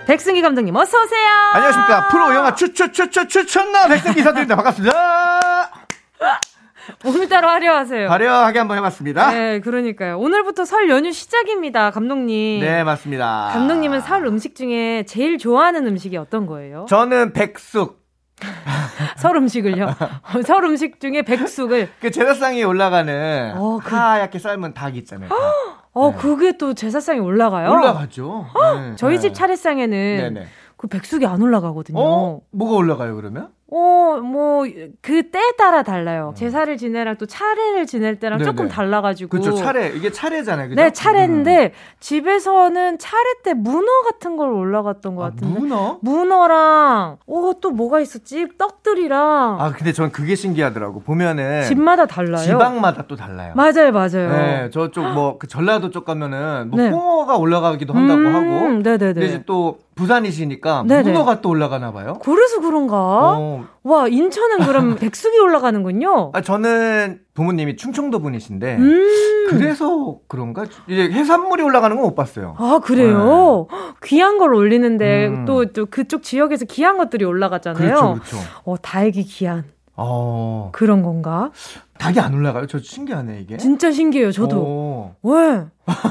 백승기 0.08 0.42
감독님 0.42 0.76
어서 0.76 1.02
오세요. 1.02 1.30
안녕하십니까 1.54 2.08
프로 2.10 2.34
영화 2.36 2.54
추추추추 2.54 3.28
추천러 3.28 3.88
백승기 3.88 4.22
사드립니다. 4.22 4.56
반갑습니다. 4.56 5.72
오늘따라 7.04 7.50
화려하세요. 7.54 8.10
화려하게 8.10 8.60
한번 8.60 8.78
해봤습니다. 8.78 9.32
네, 9.32 9.60
그러니까요. 9.60 10.20
오늘부터 10.20 10.66
설 10.66 10.88
연휴 10.90 11.12
시작입니다, 11.12 11.90
감독님. 11.90 12.62
네, 12.62 12.84
맞습니다. 12.84 13.50
감독님은 13.54 14.02
설 14.02 14.26
음식 14.26 14.56
중에 14.56 15.04
제일 15.08 15.40
좋아하는 15.40 15.88
음식이 15.88 16.16
어떤 16.18 16.46
거예요? 16.46 16.86
저는 16.88 17.34
백숙. 17.34 18.06
설 19.18 19.36
음식을요? 19.38 19.96
설 20.46 20.64
음식 20.66 21.00
중에 21.00 21.24
백숙을. 21.24 21.90
그 22.00 22.12
제사상에 22.12 22.62
올라가는 22.64 23.54
어, 23.56 23.80
그... 23.84 23.96
하얗게 23.96 24.38
삶은 24.38 24.76
닭 24.76 24.96
있잖아요. 24.98 25.30
닭. 25.30 25.38
어, 25.96 26.12
네. 26.12 26.18
그게 26.18 26.58
또 26.58 26.74
제사상에 26.74 27.20
올라가요? 27.20 27.72
올라가죠. 27.72 28.46
네. 28.76 28.96
저희 28.98 29.20
집 29.20 29.34
차례상에는 29.34 29.90
네네. 29.90 30.46
그 30.76 30.88
백숙이 30.88 31.26
안 31.26 31.42
올라가거든요. 31.42 31.98
어? 31.98 32.42
뭐가 32.52 32.76
올라가요, 32.76 33.16
그러면? 33.16 33.50
어, 33.78 34.22
뭐, 34.22 34.64
그 35.02 35.24
때에 35.32 35.52
따라 35.58 35.84
달라요. 35.84 36.30
음. 36.34 36.36
제사를 36.36 36.78
지내랑 36.78 37.18
또 37.18 37.26
차례를 37.26 37.86
지낼 37.86 38.22
때랑 38.22 38.38
네네. 38.40 38.50
조금 38.50 38.70
달라가지고. 38.70 39.30
그렇죠. 39.30 39.54
차례. 39.54 39.90
이게 39.90 40.14
차례잖아요. 40.14 40.70
그죠? 40.70 40.82
네, 40.82 40.92
차례인데, 40.94 41.66
음. 41.66 41.70
집에서는 42.00 42.98
차례 43.00 43.24
때 43.44 43.54
문어 43.54 43.86
같은 44.06 44.38
걸 44.38 44.50
올라갔던 44.50 45.16
것 45.16 45.24
아, 45.24 45.30
같은데. 45.32 45.60
문어? 45.60 46.00
문어랑, 46.02 47.18
어, 47.28 47.52
또 47.60 47.72
뭐가 47.72 48.00
있었지? 48.00 48.48
떡들이랑. 48.58 49.58
아, 49.60 49.74
근데 49.76 49.92
전 49.92 50.10
그게 50.10 50.36
신기하더라고. 50.36 51.02
보면은. 51.02 51.64
집마다 51.64 52.06
달라요. 52.06 52.46
지방마다 52.46 53.04
또 53.10 53.18
달라요. 53.18 53.52
맞아요, 53.58 53.92
맞아요. 53.92 54.30
네, 54.32 54.70
저쪽 54.70 55.06
뭐, 55.12 55.38
그 55.38 55.48
전라도 55.48 55.90
쪽 55.90 56.06
가면은, 56.06 56.70
뭐, 56.70 56.80
네. 56.80 56.90
홍어가 56.90 57.36
올라가기도 57.36 57.94
한다고 57.94 58.22
음, 58.22 58.36
하고. 58.36 58.68
네네네. 58.84 58.98
근데 59.14 59.26
이제 59.26 59.44
또, 59.46 59.80
부산이시니까 59.96 60.84
네네. 60.88 61.04
문어가 61.12 61.42
또 61.42 61.50
올라가나 61.50 61.92
봐요. 61.92 62.20
그래서 62.24 62.60
그런가? 62.60 62.96
어. 62.98 63.66
와 63.84 64.08
인천은 64.08 64.60
그럼 64.66 64.96
백숙이 65.00 65.40
올라가는군요. 65.40 66.32
아 66.34 66.42
저는 66.42 67.22
부모님이 67.34 67.76
충청도 67.78 68.20
분이신데 68.20 68.78
음. 68.78 69.48
그래서 69.50 70.18
그런가? 70.28 70.66
이제 70.88 71.04
해산물이 71.10 71.64
올라가는 71.64 71.96
건 71.96 72.06
못 72.06 72.14
봤어요. 72.14 72.56
아 72.60 72.80
그래요? 72.84 73.68
네. 73.72 73.78
귀한 74.04 74.38
걸 74.38 74.54
올리는데 74.54 75.46
또또 75.48 75.60
음. 75.62 75.74
또 75.74 75.86
그쪽 75.88 76.22
지역에서 76.24 76.66
귀한 76.66 76.98
것들이 76.98 77.26
올라가잖아요. 77.26 77.88
그렇죠, 77.88 78.14
그렇죠. 78.14 78.38
어 78.66 78.76
닭이 78.78 79.24
귀한. 79.24 79.64
어. 79.98 80.70
그런 80.74 81.02
건가? 81.04 81.52
닭이 81.98 82.20
안 82.20 82.34
올라가요? 82.34 82.68
저 82.68 82.78
신기하네, 82.80 83.40
이게. 83.40 83.56
진짜 83.56 83.90
신기해요, 83.92 84.34
저도. 84.34 84.58
오. 84.60 84.95
왜? 85.24 85.66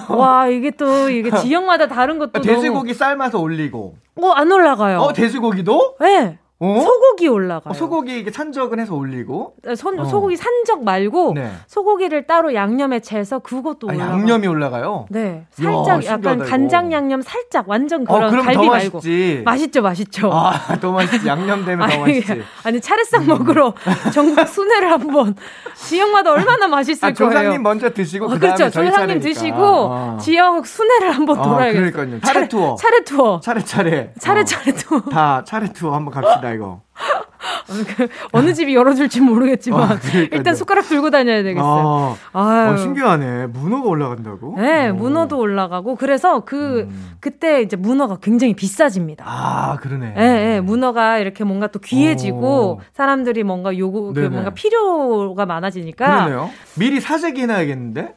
와, 0.09 0.49
이게 0.49 0.71
또, 0.71 1.09
이게 1.09 1.31
지역마다 1.39 1.89
다른 1.89 2.19
것도. 2.19 2.41
돼지고기 2.41 2.93
너무... 2.93 2.95
삶아서 2.95 3.39
올리고. 3.41 3.97
어, 4.23 4.29
안 4.31 4.51
올라가요. 4.51 5.01
어, 5.01 5.13
돼지고기도? 5.13 5.97
네. 6.01 6.39
어? 6.61 6.81
소고기 6.81 7.27
올라가요. 7.29 7.73
어, 7.73 7.75
소고기 7.75 8.17
이게 8.21 8.31
산적은 8.31 8.79
해서 8.79 8.95
올리고. 8.95 9.55
네, 9.65 9.75
선, 9.75 9.99
어. 9.99 10.05
소고기 10.05 10.37
산적 10.37 10.85
말고 10.85 11.33
네. 11.35 11.51
소고기를 11.67 12.27
따로 12.29 12.55
양념에 12.55 13.01
채서 13.01 13.41
그것도 13.41 13.89
올라가요. 13.89 14.09
아, 14.09 14.13
양념이 14.13 14.47
올라가요? 14.47 15.07
네. 15.11 15.47
살짝 15.51 16.05
이야, 16.05 16.13
약간 16.13 16.39
간장 16.39 16.93
양념 16.93 17.23
살짝 17.23 17.69
완전 17.69 18.05
어, 18.09 18.15
그런 18.15 18.39
어, 18.39 18.43
갈비 18.43 18.67
말고. 18.69 18.71
맛있지. 18.99 19.43
맛있죠, 19.45 19.83
맛있죠. 19.83 20.31
아, 20.33 20.79
더 20.81 20.93
맛있지. 20.93 21.27
양념 21.27 21.65
되면 21.65 21.89
더 21.89 21.99
맛있지. 22.01 22.43
아니, 22.63 22.81
차례상 22.81 23.23
음. 23.23 23.27
먹으러 23.27 23.75
전국 24.15 24.47
순회를 24.47 24.91
한번 24.93 25.35
지역마다 25.75 26.33
얼마나 26.33 26.69
맛있을 26.69 27.09
아, 27.09 27.13
거예요. 27.13 27.31
조상님 27.33 27.63
먼저 27.65 27.91
드시고 27.91 28.27
어, 28.27 28.29
그렇죠. 28.39 28.71
조상님 28.71 29.19
드시고 29.19 29.59
아. 29.93 30.19
지역 30.21 30.65
순회를 30.67 31.11
한번 31.11 31.41
아, 31.41 31.43
돌아야겠어요. 31.43 31.91
그러니까요. 31.93 32.21
차례 32.21 32.49
투어. 32.49 32.77
차례 32.77 33.03
투어. 33.05 33.41
차례 33.41 33.65
차례. 33.65 34.13
차례 34.21 34.45
차례 34.45 34.73
투어. 34.73 35.01
다 35.11 35.43
차례 35.45 35.73
투어 35.73 35.93
한번 35.95 36.15
갑시다 36.15 36.44
이거. 36.53 36.83
어느 38.33 38.53
집이 38.53 38.75
열어줄지 38.75 39.21
모르겠지만 39.21 39.93
아, 39.93 39.99
일단 40.33 40.55
숟가락 40.55 40.87
들고 40.89 41.11
다녀야 41.11 41.43
되겠어요. 41.43 42.17
아, 42.33 42.41
아 42.41 42.77
신기하네. 42.77 43.47
문어가 43.49 43.89
올라간다고? 43.89 44.57
네, 44.59 44.91
오. 44.91 44.95
문어도 44.95 45.39
올라가고 45.39 45.97
그래서 45.97 46.41
그 46.41 46.87
음. 46.89 47.17
그때 47.21 47.63
이제 47.63 47.77
문어가 47.77 48.17
굉장히 48.21 48.55
비싸집니다. 48.55 49.25
아, 49.27 49.77
그러네. 49.81 50.15
네, 50.15 50.15
네 50.15 50.61
문어가 50.61 51.19
이렇게 51.19 51.45
뭔가 51.45 51.67
또 51.67 51.79
귀해지고 51.79 52.79
오. 52.79 52.81
사람들이 52.93 53.43
뭔가 53.45 53.77
요구 53.79 54.13
그 54.13 54.21
뭔가 54.21 54.51
필요가 54.51 55.47
많아지니까 55.47 56.07
그러네요. 56.07 56.51
미리 56.79 57.01
사재기 57.01 57.43
해놔야겠는데? 57.43 58.15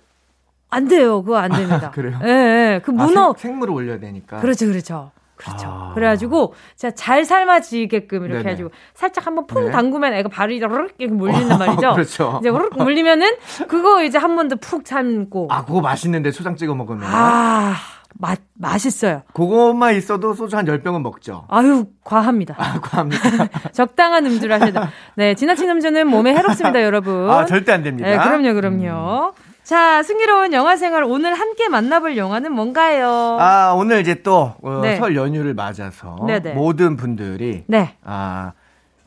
안 0.70 0.88
돼요. 0.90 1.24
그거 1.24 1.38
안 1.38 1.52
됩니다. 1.52 1.92
그래요? 1.92 2.20
예, 2.24 2.28
네, 2.28 2.82
그 2.84 2.92
문어 2.92 3.30
아, 3.30 3.34
생, 3.38 3.52
생물을 3.52 3.74
올려야 3.74 4.00
되니까. 4.00 4.42
그렇죠, 4.42 4.66
그렇죠. 4.68 5.12
그렇죠. 5.38 5.68
아. 5.68 5.92
그래가지고 5.94 6.54
제가 6.76 6.94
잘 6.96 7.24
삶아지게끔 7.26 8.18
이렇게 8.26 8.38
네네. 8.40 8.50
해가지고 8.50 8.70
살짝 8.94 9.26
한번 9.28 9.46
퐁 9.48 9.66
네. 9.66 9.72
담그면 9.72 10.14
애가 10.14 10.30
바로 10.30 10.52
이렇게 10.52 11.08
물린단 11.08 11.58
말이죠. 11.60 11.94
그렇죠. 11.96 12.38
이제 12.42 12.50
르륵 12.50 12.78
물리면은 12.78 13.28
그거 13.68 14.04
이제 14.04 14.18
한 14.18 14.36
번 14.36 14.48
더 14.50 14.56
푹 14.58 14.86
삶고. 14.88 15.48
아 15.52 15.64
그거 15.64 15.82
맛있는데 15.82 16.32
초장 16.32 16.56
찍어 16.56 16.74
먹으면. 16.76 17.04
아 17.06 17.76
맛, 18.20 18.40
맛있어요. 18.56 19.22
그것만 19.34 19.96
있어도 19.96 20.34
소주 20.34 20.58
한 20.58 20.66
10병은 20.66 21.02
먹죠. 21.04 21.46
아유, 21.50 21.86
과합니다. 22.04 22.56
아, 22.58 22.80
과합니다. 22.82 23.22
적당한 23.74 24.26
음주를 24.26 24.56
하셔야 24.56 24.72
돼요. 24.72 24.88
네, 25.16 25.36
지나친 25.36 25.70
음주는 25.70 26.08
몸에 26.08 26.34
해롭습니다, 26.34 26.82
여러분. 26.84 27.30
아, 27.30 27.46
절대 27.46 27.74
안 27.74 27.84
됩니다. 27.84 28.10
네, 28.10 28.18
그럼요, 28.18 28.54
그럼요. 28.56 29.34
음. 29.38 29.47
자, 29.68 30.02
승기로운 30.02 30.54
영화 30.54 30.78
생활 30.78 31.04
오늘 31.04 31.34
함께 31.34 31.68
만나볼 31.68 32.16
영화는 32.16 32.54
뭔가요? 32.54 33.36
아, 33.38 33.74
오늘 33.76 34.00
이제 34.00 34.24
또설 34.24 34.56
어, 34.64 34.80
네. 34.82 34.98
연휴를 34.98 35.54
맞아서 35.56 36.16
네네. 36.26 36.54
모든 36.54 36.96
분들이 36.96 37.66
네. 37.68 37.98
아, 38.06 38.54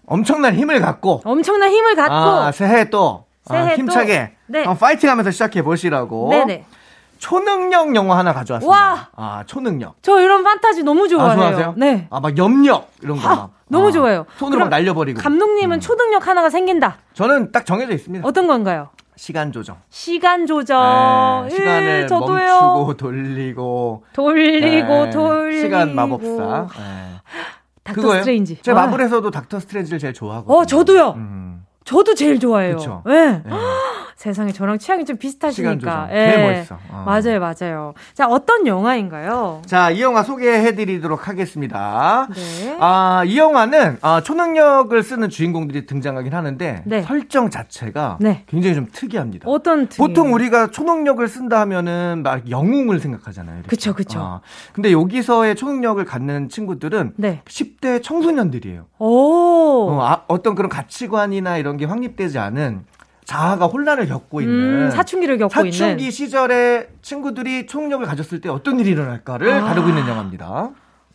엄청난 0.05 0.55
힘을 0.55 0.83
갖고 0.83 1.23
엄청난 1.25 1.71
힘을 1.71 1.95
갖고 1.95 2.15
아, 2.15 2.53
새해 2.53 2.91
또 2.91 3.25
아, 3.49 3.55
새해 3.55 3.71
아, 3.71 3.75
힘차게 3.75 4.37
또, 4.53 4.53
네. 4.53 4.65
파이팅하면서 4.65 5.31
시작해 5.31 5.63
보시라고. 5.63 6.29
네네. 6.29 6.67
초능력 7.17 7.95
영화 7.95 8.19
하나 8.19 8.35
가져왔습니다. 8.35 8.79
와! 8.79 9.09
아, 9.17 9.45
초능력. 9.47 9.95
저 10.03 10.21
이런 10.21 10.45
판타지 10.45 10.83
너무 10.83 11.09
좋아해요. 11.09 11.31
아, 11.31 11.37
좋아하세요? 11.37 11.75
네. 11.79 12.07
아, 12.11 12.21
막 12.21 12.37
염력 12.37 12.91
이런 13.03 13.19
거. 13.19 13.27
아, 13.27 13.49
너무 13.69 13.89
아, 13.89 13.93
좋아요. 13.93 14.27
손으로 14.37 14.61
막 14.61 14.69
날려버리고. 14.69 15.23
감독님은 15.23 15.79
음. 15.79 15.81
초능력 15.81 16.27
하나가 16.27 16.51
생긴다. 16.51 16.99
저는 17.15 17.51
딱 17.51 17.65
정해져 17.65 17.95
있습니다. 17.95 18.29
어떤 18.29 18.47
건가요? 18.47 18.91
시간 19.21 19.53
조정. 19.53 19.77
시간 19.91 20.47
조정. 20.47 21.47
네, 21.47 21.55
시간을 21.55 22.09
예, 22.11 22.15
멈추고 22.15 22.97
돌리고 22.97 24.05
돌리고 24.15 25.05
네, 25.05 25.11
돌리고 25.11 25.61
시간 25.61 25.95
마법사. 25.95 26.69
네. 26.79 27.21
닥터 27.85 28.01
그거예요? 28.01 28.23
스트레인지. 28.23 28.63
제 28.63 28.73
마블에서도 28.73 29.31
닥터 29.31 29.61
스트레인지를 29.61 29.99
제일 29.99 30.15
좋아하고. 30.15 30.51
어, 30.55 30.65
저도요. 30.65 31.11
음. 31.19 31.67
저도 31.85 32.15
제일 32.15 32.41
좋아해요. 32.41 32.77
그쵸? 32.77 33.03
네. 33.05 33.43
네. 33.45 33.51
세상에 34.21 34.53
저랑 34.53 34.79
취향이 34.79 35.07
좀 35.07 35.17
비슷하시니까. 35.17 36.09
예. 36.13 36.59
멋있어. 36.59 36.79
어. 36.91 37.05
맞아요, 37.07 37.41
맞아요. 37.41 37.95
자, 38.13 38.27
어떤 38.29 38.67
영화인가요? 38.67 39.63
자, 39.65 39.91
이 39.91 40.03
영화 40.03 40.23
소개해드리도록 40.23 41.27
하겠습니다. 41.27 42.29
네. 42.35 42.77
아, 42.81 43.23
이 43.25 43.39
영화는 43.39 43.97
아, 44.03 44.21
초능력을 44.21 45.03
쓰는 45.03 45.31
주인공들이 45.31 45.87
등장하긴 45.87 46.35
하는데 46.35 46.83
네. 46.85 47.01
설정 47.01 47.49
자체가 47.49 48.19
네. 48.21 48.45
굉장히 48.47 48.75
좀 48.75 48.89
특이합니다. 48.93 49.49
어떤 49.49 49.89
특이? 49.89 49.97
보통 49.97 50.35
우리가 50.35 50.67
초능력을 50.67 51.27
쓴다 51.27 51.59
하면은 51.61 52.21
막 52.23 52.51
영웅을 52.51 53.01
생각하잖아요. 53.01 53.63
그렇죠, 53.69 53.95
그렇죠. 53.95 54.21
아, 54.21 54.41
근데 54.75 54.93
여기서의 54.93 55.57
초능력을 55.57 56.05
갖는 56.05 56.51
친구들은 56.51 57.15
네. 57.17 57.41
10대 57.47 58.03
청소년들이에요. 58.03 58.85
오. 58.99 59.89
어, 59.93 60.05
아, 60.05 60.25
어떤 60.29 60.55
그런 60.55 60.69
가치관이나 60.69 61.57
이런 61.57 61.79
게 61.79 61.87
확립되지 61.87 62.39
않은 62.39 62.85
자아가 63.31 63.67
혼란을 63.67 64.09
겪고 64.09 64.41
있는 64.41 64.87
음, 64.87 64.91
사춘기를 64.91 65.39
겪고 65.39 65.51
사춘기 65.51 65.77
있는 65.77 65.89
사춘기 65.91 66.11
시절에 66.11 66.89
친구들이 67.01 67.67
초능력을 67.69 68.05
가졌을 68.05 68.41
때 68.41 68.49
어떤 68.49 68.81
일이 68.81 68.91
일어날까를 68.91 69.53
아. 69.53 69.65
다루고 69.67 69.89
있는 69.89 70.09
영화입니다. 70.09 70.71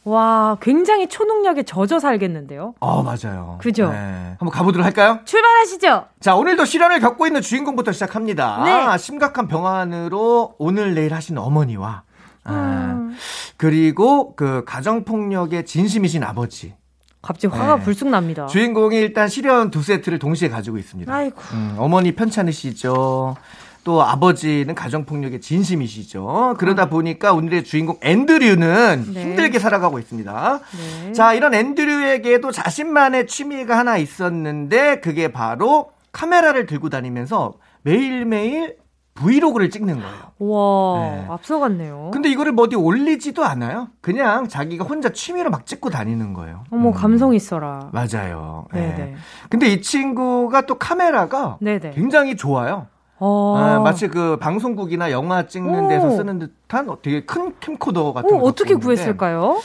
와, 0.05 0.55
굉장히 0.61 1.09
초능력에 1.09 1.63
젖어 1.63 1.99
살겠는데요? 1.99 2.75
아, 2.79 3.03
맞아요. 3.03 3.57
그죠? 3.59 3.89
네. 3.91 4.35
한번 4.39 4.49
가보도록 4.49 4.85
할까요? 4.85 5.19
출발하시죠! 5.25 6.05
자, 6.21 6.35
오늘도 6.37 6.63
실현을 6.63 7.01
겪고 7.01 7.27
있는 7.27 7.41
주인공부터 7.41 7.91
시작합니다. 7.91 8.63
네. 8.63 8.97
심각한 8.97 9.49
병환으로 9.49 10.55
오늘 10.57 10.93
내일 10.93 11.13
하신 11.13 11.37
어머니와, 11.37 12.03
아, 12.45 12.53
음. 12.53 13.17
그리고 13.57 14.35
그 14.37 14.63
가정폭력의 14.65 15.65
진심이신 15.65 16.23
아버지. 16.23 16.75
갑자기 17.25 17.57
화가 17.57 17.77
네. 17.77 17.83
불쑥 17.83 18.09
납니다. 18.09 18.45
주인공이 18.45 18.97
일단 18.97 19.27
시련 19.27 19.71
두 19.71 19.81
세트를 19.81 20.19
동시에 20.19 20.47
가지고 20.47 20.77
있습니다. 20.77 21.11
아이고. 21.11 21.41
음, 21.53 21.75
어머니 21.79 22.11
편찮으시죠. 22.11 23.35
또 23.83 24.03
아버지는 24.03 24.75
가정폭력의 24.75 25.41
진심이시죠. 25.41 26.55
그러다 26.59 26.85
음. 26.85 26.89
보니까 26.89 27.33
오늘의 27.33 27.63
주인공 27.63 27.97
앤드류는 28.01 29.11
네. 29.13 29.21
힘들게 29.21 29.57
살아가고 29.57 29.97
있습니다. 29.97 30.59
네. 31.03 31.13
자, 31.13 31.33
이런 31.33 31.55
앤드류에게도 31.55 32.51
자신만의 32.51 33.25
취미가 33.25 33.75
하나 33.75 33.97
있었는데 33.97 34.99
그게 34.99 35.31
바로 35.31 35.91
카메라를 36.11 36.67
들고 36.67 36.89
다니면서 36.89 37.55
매일매일 37.81 38.77
브이로그를 39.15 39.69
찍는 39.69 39.95
거예요. 40.01 40.15
와, 40.39 40.99
네. 40.99 41.25
앞서갔네요. 41.29 42.11
근데 42.13 42.29
이거를 42.29 42.51
뭐 42.51 42.65
어디 42.65 42.75
올리지도 42.75 43.43
않아요. 43.45 43.87
그냥 44.01 44.47
자기가 44.47 44.83
혼자 44.83 45.09
취미로 45.09 45.49
막 45.49 45.65
찍고 45.65 45.89
다니는 45.89 46.33
거예요. 46.33 46.65
어머, 46.69 46.89
음. 46.89 46.93
감성 46.93 47.33
있어라. 47.33 47.89
맞아요. 47.93 48.67
네. 48.73 48.93
네. 48.95 49.15
근데 49.49 49.67
이 49.67 49.81
친구가 49.81 50.65
또 50.65 50.75
카메라가 50.77 51.57
네네. 51.61 51.91
굉장히 51.91 52.35
좋아요. 52.35 52.87
어. 53.17 53.55
아, 53.57 53.79
마치 53.79 54.09
그 54.09 54.37
방송국이나 54.37 55.09
영화 55.11 55.47
찍는 55.47 55.85
오. 55.85 55.87
데서 55.87 56.09
쓰는 56.11 56.37
듯한 56.37 56.87
되게 57.01 57.23
큰 57.23 57.53
캠코더 57.61 58.11
같은 58.11 58.37
거. 58.37 58.45
어떻게 58.45 58.75
구했을까요? 58.75 59.61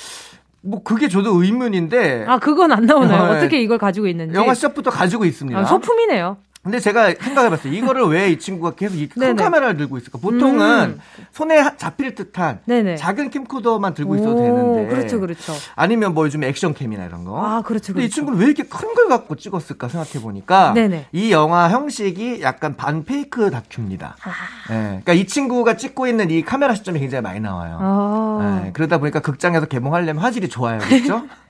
뭐 0.63 0.83
그게 0.85 1.09
저도 1.09 1.43
의문인데. 1.43 2.27
아 2.29 2.39
그건 2.39 2.71
안 2.71 2.87
나오나요? 2.87 3.33
네. 3.33 3.39
어떻게 3.39 3.61
이걸 3.61 3.79
가지고 3.79 4.07
있는지. 4.07 4.37
영화 4.37 4.55
시작부터 4.55 4.91
가지고 4.93 5.25
있습니다. 5.25 5.59
아, 5.59 5.65
소품이네요. 5.65 6.37
근데 6.63 6.79
제가 6.79 7.15
생각해봤어요. 7.19 7.73
이거를 7.73 8.05
왜 8.05 8.31
이 8.31 8.39
친구가 8.39 8.73
계속 8.73 8.97
이 8.97 9.09
큰 9.09 9.35
카메라를 9.35 9.79
들고 9.79 9.97
있을까? 9.97 10.19
보통은 10.19 10.61
음. 10.97 11.01
손에 11.33 11.65
잡힐 11.79 12.15
듯한 12.15 12.61
네네. 12.67 12.97
작은 12.97 13.31
캠코더만 13.31 13.95
들고 13.95 14.17
있어도 14.17 14.37
되는데. 14.37 14.87
그렇죠, 14.95 15.21
그렇죠. 15.21 15.55
아니면 15.75 16.13
뭐 16.13 16.27
요즘 16.27 16.45
액션캠이나 16.45 17.07
이런 17.07 17.25
거. 17.25 17.43
아, 17.43 17.63
그렇죠, 17.63 17.95
근데 17.95 18.03
그렇죠. 18.03 18.07
이 18.07 18.11
친구는 18.11 18.39
왜 18.41 18.45
이렇게 18.47 18.65
큰 18.65 18.91
걸 18.95 19.09
갖고 19.09 19.37
찍었을까 19.37 19.89
생각해보니까. 19.89 20.75
네네. 20.75 21.07
이 21.13 21.33
영화 21.33 21.71
형식이 21.71 22.43
약간 22.43 22.77
반 22.77 23.05
페이크 23.05 23.51
다큐입니다. 23.51 24.17
아. 24.23 24.73
네, 24.73 24.85
그러니까 24.89 25.13
이 25.15 25.27
친구가 25.27 25.77
찍고 25.79 26.09
있는 26.09 26.31
이 26.31 26.43
카메라 26.43 26.75
시점이 26.75 27.01
굉장히 27.01 27.23
많이 27.23 27.41
나와요. 27.41 27.79
아. 27.81 28.61
네, 28.65 28.71
그러다 28.73 28.99
보니까 28.99 29.21
극장에서 29.21 29.65
개봉하려면 29.67 30.23
화질이 30.23 30.49
좋아요. 30.51 30.79
그렇죠? 30.81 31.23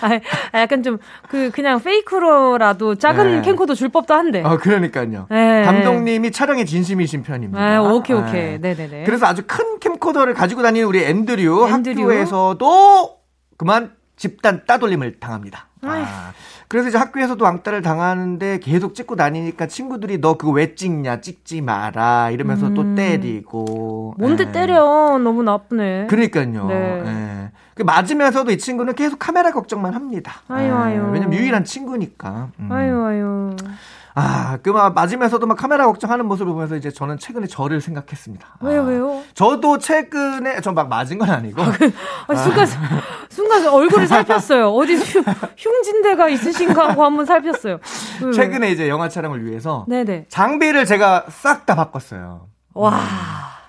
아, 0.00 0.58
약간 0.58 0.82
좀, 0.82 0.98
그, 1.28 1.50
그냥 1.50 1.80
fake로라도 1.80 2.94
작은 2.94 3.36
네. 3.36 3.42
캠코더 3.42 3.74
줄 3.74 3.88
법도 3.88 4.14
한데. 4.14 4.42
어, 4.42 4.58
그러니까요. 4.58 5.26
네. 5.30 5.62
감독님이 5.64 6.30
촬영에 6.30 6.64
진심이신 6.64 7.22
편입니다. 7.22 7.60
아, 7.60 7.80
오케이, 7.82 8.16
오케이. 8.16 8.58
네. 8.58 8.74
네네네. 8.74 9.04
그래서 9.04 9.26
아주 9.26 9.42
큰 9.46 9.78
캠코더를 9.80 10.34
가지고 10.34 10.62
다니는 10.62 10.86
우리 10.86 11.04
앤드류, 11.04 11.68
앤드류? 11.68 12.02
학교에서도 12.02 13.16
그만 13.56 13.92
집단 14.16 14.64
따돌림을 14.66 15.18
당합니다. 15.20 15.68
아. 15.82 16.32
그래서 16.68 16.88
이제 16.88 16.98
학교에서도 16.98 17.44
왕따를 17.44 17.82
당하는데 17.82 18.58
계속 18.58 18.94
찍고 18.94 19.14
다니니까 19.16 19.66
친구들이 19.66 20.20
너 20.20 20.36
그거 20.36 20.52
왜 20.52 20.74
찍냐 20.74 21.20
찍지 21.20 21.60
마라 21.60 22.30
이러면서 22.30 22.68
음. 22.68 22.74
또 22.74 22.94
때리고 22.94 24.14
뭔데 24.18 24.44
에. 24.44 24.46
예. 24.48 24.52
때려 24.52 25.18
너무 25.18 25.42
나쁘네 25.42 26.06
그러니까요 26.08 26.66
네. 26.66 27.02
예. 27.06 27.50
그 27.74 27.82
맞으면서도 27.82 28.50
이 28.50 28.58
친구는 28.58 28.94
계속 28.94 29.18
카메라 29.18 29.52
걱정만 29.52 29.94
합니다 29.94 30.40
아유 30.48 30.74
아유 30.74 31.08
왜냐면 31.12 31.34
유일한 31.34 31.64
친구니까 31.64 32.50
음. 32.58 32.72
아유 32.72 33.04
아유 33.04 33.56
아, 34.18 34.56
그 34.62 34.70
막 34.72 34.94
맞으면서도 34.94 35.46
막 35.46 35.56
카메라 35.58 35.84
걱정하는 35.86 36.24
모습을 36.26 36.52
보면서 36.52 36.74
이제 36.74 36.90
저는 36.90 37.18
최근에 37.18 37.46
저를 37.46 37.82
생각했습니다. 37.82 38.46
왜요, 38.62 38.80
아, 38.82 38.84
왜요? 38.84 39.22
저도 39.34 39.78
최근에 39.78 40.62
저 40.62 40.75
막 40.75 40.88
맞은 40.88 41.18
건 41.18 41.28
아니고. 41.30 41.62
아, 41.62 41.70
그, 41.70 41.92
아, 42.28 42.34
순간 42.34 42.66
순간 43.28 43.66
얼굴을 43.66 44.06
살폈어요. 44.06 44.70
어디 44.70 44.96
흉, 44.96 45.22
흉진 45.56 46.04
데가 46.04 46.28
있으신가 46.30 46.88
하고 46.88 47.04
한번 47.04 47.26
살폈어요. 47.26 47.78
왜, 48.24 48.32
최근에 48.32 48.66
왜? 48.68 48.72
이제 48.72 48.88
영화 48.88 49.08
촬영을 49.10 49.44
위해서 49.44 49.84
네네. 49.86 50.26
장비를 50.30 50.86
제가 50.86 51.24
싹 51.28 51.66
다 51.66 51.74
바꿨어요. 51.74 52.48
와. 52.72 52.90
음. 52.90 52.96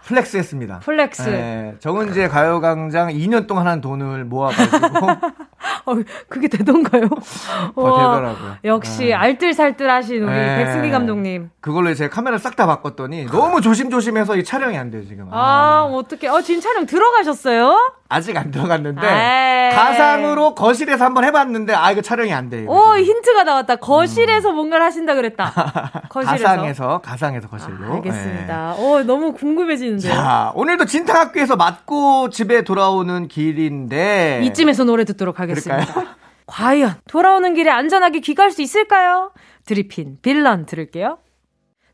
flex 0.06 0.38
했습니다. 0.38 0.80
flex. 0.80 1.24
네, 1.30 1.76
정은지의 1.82 2.30
가요광장 2.30 3.10
2년 3.10 3.46
동안 3.46 3.68
한 3.68 3.82
돈을 3.82 4.24
모아가지고. 4.24 4.78
어, 5.86 5.96
그게 6.30 6.48
되던가요? 6.48 7.04
어, 7.76 7.98
되더라고요. 7.98 8.56
역시 8.66 9.06
네. 9.08 9.14
알뜰살뜰하신 9.14 10.24
우리 10.24 10.32
네. 10.32 10.64
백승기 10.64 10.92
감독님. 10.92 11.50
그걸로 11.62 11.94
제가 11.94 12.14
카메라 12.14 12.38
싹 12.38 12.56
다 12.58 12.66
바꿨더니 12.66 13.26
너무 13.28 13.62
조심조심해서 13.62 14.36
이 14.38 14.44
촬영이 14.44 14.76
안 14.78 14.90
돼요, 14.90 15.06
지금. 15.08 15.28
아, 15.32 15.38
아. 15.38 15.84
어떻게. 15.94 16.28
어, 16.28 16.42
지금 16.42 16.60
촬영 16.60 16.86
들어가셨어요? 16.88 17.78
아직 18.10 18.38
안 18.38 18.52
들어갔는데 18.52 19.06
에이. 19.06 19.76
가상으로 19.76 20.56
거실에서 20.56 21.04
한번 21.04 21.26
해봤는데 21.26 21.74
아 21.74 21.92
이거 21.92 22.02
촬영이 22.02 22.34
안 22.34 22.50
돼요. 22.50 22.70
오 22.70 22.96
지금. 22.96 23.04
힌트가 23.16 23.44
나왔다. 23.44 23.76
거실에서 23.76 24.52
음. 24.52 24.56
뭔가를 24.56 24.86
하신다 24.86 25.14
그랬다. 25.16 25.52
거실에서. 26.10 26.44
가상에서 26.46 27.02
가상에서 27.04 27.48
거실로. 27.50 27.92
아, 27.92 27.96
알겠습니다. 27.96 28.76
네. 28.78 28.82
오 28.82 29.04
너무 29.04 29.34
궁금해지는데요. 29.34 30.14
자 30.14 30.52
오늘도 30.56 30.86
진탕학교에서 30.86 31.58
맞고 31.58 32.30
집에 32.30 32.64
돌아오는 32.64 33.28
길인데 33.28 34.40
이쯤에서 34.46 34.86
노래 34.86 35.04
듣도록 35.04 35.42
하겠습니다. 35.42 35.57
그럴까요? 35.62 36.16
과연 36.48 36.96
돌아오는 37.08 37.54
길에 37.54 37.70
안전하게 37.70 38.20
귀가할 38.22 38.52
수 38.52 38.62
있을까요? 38.62 39.34
드리핀 39.66 40.18
빌런 40.22 40.66
들을게요. 40.66 41.20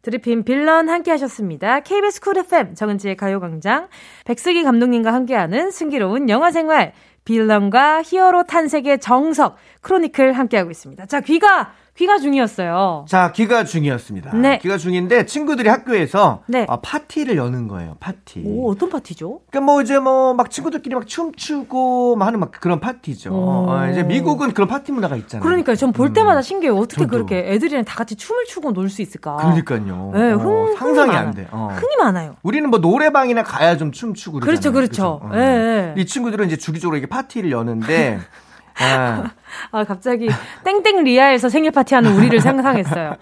드리핀 0.04 0.44
빌런 0.44 0.90
함께 0.90 1.12
하셨습니다. 1.12 1.80
KBS 1.80 2.22
쿨 2.22 2.38
FM 2.38 2.76
정은지의 2.76 3.16
가요광장 3.16 3.88
백승기 4.26 4.64
감독님과 4.64 5.14
함께하는 5.14 5.72
승기로운 5.72 6.30
영화생활 6.30 6.94
빌런과 7.26 8.04
히어로 8.04 8.44
탄생의 8.44 9.00
정석 9.00 9.56
크로니클 9.82 10.34
함께하고 10.34 10.70
있습니다. 10.70 11.06
자 11.06 11.22
귀가 11.22 11.74
귀가 11.96 12.18
중이었어요. 12.18 13.06
자, 13.08 13.32
귀가 13.34 13.64
중이었습니다. 13.64 14.34
네. 14.36 14.58
귀가 14.64 14.78
중인데 14.80 15.28
친구들이 15.28 15.70
학교에서 15.70 16.42
네. 16.48 16.66
아, 16.68 16.78
파티를 16.82 17.38
여는 17.38 17.68
거예요. 17.68 17.98
파티. 18.00 18.42
오, 18.44 18.72
어떤 18.72 18.90
파티죠? 18.90 19.42
그러니까 19.52 19.72
뭐 19.72 19.80
이제 19.82 20.00
뭐 20.00 20.34
막 20.34 20.50
친구들끼리 20.50 20.96
막 20.96 21.06
춤추고 21.06 22.16
막 22.16 22.26
하는 22.26 22.40
막 22.40 22.50
그런 22.52 22.80
파티죠. 22.80 23.30
어, 23.32 23.88
이제 23.92 24.02
미국은 24.02 24.54
그런 24.54 24.68
파티 24.68 24.92
문화가 24.92 25.16
있잖아요. 25.18 25.44
그러니까 25.44 25.76
전볼 25.76 26.14
때마다 26.14 26.40
음. 26.40 26.42
신기해요. 26.42 26.76
어떻게 26.76 27.02
저도. 27.02 27.10
그렇게 27.12 27.38
애들이랑 27.54 27.86
다 27.86 27.96
같이 27.96 28.16
춤을 28.16 28.46
추고 28.46 28.72
놀 28.72 28.90
수 28.90 29.04
있을까? 29.04 29.36
그러니까요. 29.38 30.12
네, 30.16 30.32
흥, 30.32 30.72
어, 30.74 30.76
상상이 30.76 31.12
안 31.16 31.32
돼. 31.36 31.48
어. 31.52 31.70
흥이 31.72 31.96
많아요. 32.00 32.36
우리는 32.42 32.68
뭐 32.72 32.80
노래방이나 32.80 33.44
가야 33.44 33.78
좀 33.78 33.92
춤추고 33.92 34.40
그러잖아요. 34.40 34.74
그렇죠, 34.74 34.74
그렇죠. 34.74 35.20
어. 35.24 35.30
네, 35.36 35.94
네. 35.94 36.02
이 36.02 36.06
친구들은 36.08 36.48
이제 36.48 36.58
주기적으로 36.58 36.98
이게 36.98 37.06
파티를 37.06 37.52
여는데 37.52 38.20
아. 38.80 39.32
아, 39.72 39.84
갑자기 39.84 40.30
땡땡 40.64 41.04
리아에서 41.04 41.50
생일 41.50 41.72
파티하는 41.72 42.12
우리를 42.16 42.40
상상했어요. 42.40 43.16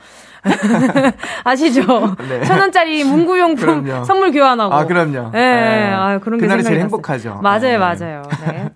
아시죠? 1.44 2.16
네. 2.28 2.44
천 2.46 2.60
원짜리 2.60 3.04
문구용품 3.04 3.84
그럼요. 3.84 4.04
선물 4.06 4.32
교환하고. 4.32 4.74
아, 4.74 4.86
그럼요. 4.86 5.32
예, 5.36 5.38
네. 5.38 5.92
아, 5.94 6.20
그런 6.20 6.40
게 6.40 6.46
그날이 6.46 6.64
제일 6.64 6.80
행복하죠. 6.80 7.40
맞아요, 7.44 7.60
네. 7.62 7.78
맞아요. 7.78 8.24
네. 8.48 8.70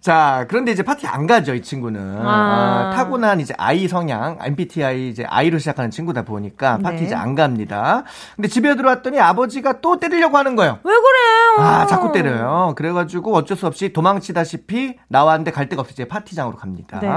자, 0.00 0.46
그런데 0.48 0.72
이제 0.72 0.82
파티 0.82 1.06
안 1.06 1.26
가죠, 1.26 1.54
이 1.54 1.62
친구는. 1.62 2.18
아. 2.26 2.90
아, 2.90 2.96
타고난 2.96 3.38
이제 3.40 3.54
아이 3.58 3.86
성향, 3.86 4.38
MBTI 4.40 5.10
이제 5.10 5.24
아이로 5.24 5.58
시작하는 5.58 5.90
친구다 5.90 6.22
보니까 6.22 6.78
파티 6.78 6.96
네. 6.96 7.04
이제 7.04 7.14
안 7.14 7.34
갑니다. 7.34 8.04
근데 8.34 8.48
집에 8.48 8.74
들어왔더니 8.76 9.20
아버지가 9.20 9.80
또 9.80 9.98
때리려고 10.00 10.38
하는 10.38 10.56
거예요. 10.56 10.78
왜 10.82 10.92
그래요? 10.92 11.66
아, 11.68 11.86
자꾸 11.86 12.12
때려요. 12.12 12.72
그래가지고 12.76 13.34
어쩔 13.34 13.56
수 13.56 13.66
없이 13.66 13.92
도망치다시피 13.92 14.96
나왔는데 15.08 15.50
갈 15.50 15.68
데가 15.68 15.80
없이 15.82 15.92
이제 15.92 16.08
파티장으로 16.08 16.56
갑니다. 16.56 16.98
네. 17.00 17.08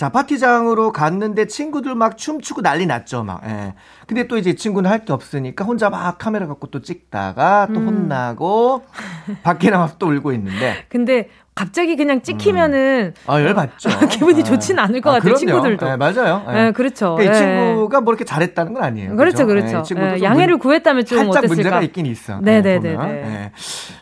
자, 0.00 0.08
파티장으로 0.08 0.92
갔는데 0.92 1.46
친구들 1.46 1.94
막 1.94 2.16
춤추고 2.16 2.62
난리 2.62 2.86
났죠, 2.86 3.22
막. 3.22 3.42
예. 3.44 3.74
근데 4.06 4.26
또 4.28 4.38
이제 4.38 4.54
친구는 4.54 4.90
할 4.90 5.00
게 5.04 5.12
없으니까 5.12 5.62
혼자 5.66 5.90
막 5.90 6.16
카메라 6.16 6.46
갖고 6.46 6.68
또 6.68 6.80
찍다가 6.80 7.68
또 7.74 7.80
음. 7.80 7.86
혼나고 7.86 8.82
밖에 9.42 9.68
나와서 9.68 9.96
또 9.98 10.06
울고 10.06 10.32
있는데. 10.32 10.86
근데 10.88 11.28
갑자기 11.54 11.96
그냥 11.96 12.22
찍히면은 12.22 13.12
음. 13.14 13.30
아 13.30 13.42
열받죠. 13.42 13.90
기분이 14.08 14.40
아. 14.40 14.44
좋진 14.44 14.78
않을 14.78 15.02
것 15.02 15.10
아, 15.10 15.12
같아요. 15.18 15.34
친구들도. 15.34 15.84
네, 15.86 15.96
맞아요. 15.98 16.44
네, 16.46 16.52
네 16.64 16.72
그렇죠. 16.72 17.16
그러니까 17.16 17.36
이 17.36 17.38
친구가 17.38 18.00
뭐 18.00 18.12
이렇게 18.14 18.24
잘했다는 18.24 18.72
건 18.72 18.82
아니에요. 18.82 19.16
그렇죠, 19.16 19.46
그렇죠. 19.46 19.82
네, 19.94 20.22
양해를 20.22 20.56
구했다면 20.56 21.04
좀 21.04 21.18
살짝 21.18 21.30
어땠을까? 21.44 21.54
문제가 21.54 21.82
있긴 21.82 22.06
있어. 22.06 22.40
네 22.40 22.62
네네. 22.62 22.96
네, 22.96 23.52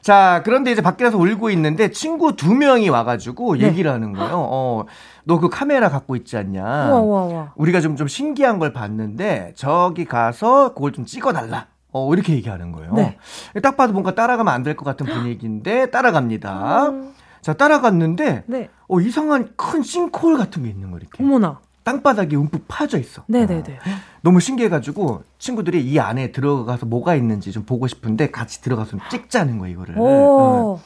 자 0.00 0.42
그런데 0.44 0.70
이제 0.70 0.80
밖에 0.80 1.02
나서 1.02 1.18
울고 1.18 1.50
있는데 1.50 1.90
친구 1.90 2.36
두 2.36 2.54
명이 2.54 2.88
와가지고 2.88 3.56
네. 3.56 3.66
얘기를 3.66 3.90
하는 3.90 4.12
거예요. 4.12 4.30
어. 4.34 4.84
너 5.28 5.38
그 5.38 5.50
카메라 5.50 5.90
갖고 5.90 6.16
있지 6.16 6.38
않냐? 6.38 6.62
우와, 6.88 7.00
우와, 7.00 7.22
우와. 7.24 7.52
우리가 7.56 7.82
좀, 7.82 7.96
좀 7.96 8.08
신기한 8.08 8.58
걸 8.58 8.72
봤는데, 8.72 9.52
저기 9.56 10.06
가서 10.06 10.72
그걸 10.72 10.92
좀 10.92 11.04
찍어달라. 11.04 11.66
어, 11.92 12.12
이렇게 12.14 12.32
얘기하는 12.32 12.72
거예요. 12.72 12.94
네. 12.94 13.18
딱 13.62 13.76
봐도 13.76 13.92
뭔가 13.92 14.14
따라가면 14.14 14.52
안 14.52 14.62
될 14.62 14.74
것 14.74 14.86
같은 14.86 15.04
분위기인데, 15.04 15.90
따라갑니다. 15.90 16.88
음. 16.88 17.12
자, 17.42 17.52
따라갔는데, 17.52 18.44
네. 18.46 18.70
어, 18.88 19.00
이상한 19.00 19.50
큰 19.54 19.82
싱크홀 19.82 20.38
같은 20.38 20.62
게 20.62 20.70
있는 20.70 20.90
거 20.90 20.96
이렇게. 20.96 21.22
어머나. 21.22 21.60
땅바닥이 21.84 22.34
움푹 22.34 22.64
파져 22.66 22.98
있어. 22.98 23.22
네네네. 23.26 23.72
어. 23.74 23.90
너무 24.22 24.40
신기해가지고 24.40 25.24
친구들이 25.38 25.82
이 25.84 25.98
안에 25.98 26.32
들어가서 26.32 26.86
뭐가 26.86 27.14
있는지 27.14 27.52
좀 27.52 27.64
보고 27.64 27.86
싶은데 27.86 28.30
같이 28.30 28.62
들어가서 28.62 28.96
찍자는 29.10 29.58
거야 29.58 29.70
이거를. 29.70 29.94
어. 29.98 30.80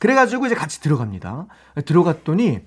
그래가지고 0.00 0.46
이제 0.46 0.54
같이 0.56 0.80
들어갑니다. 0.80 1.46
들어갔더니 1.86 2.60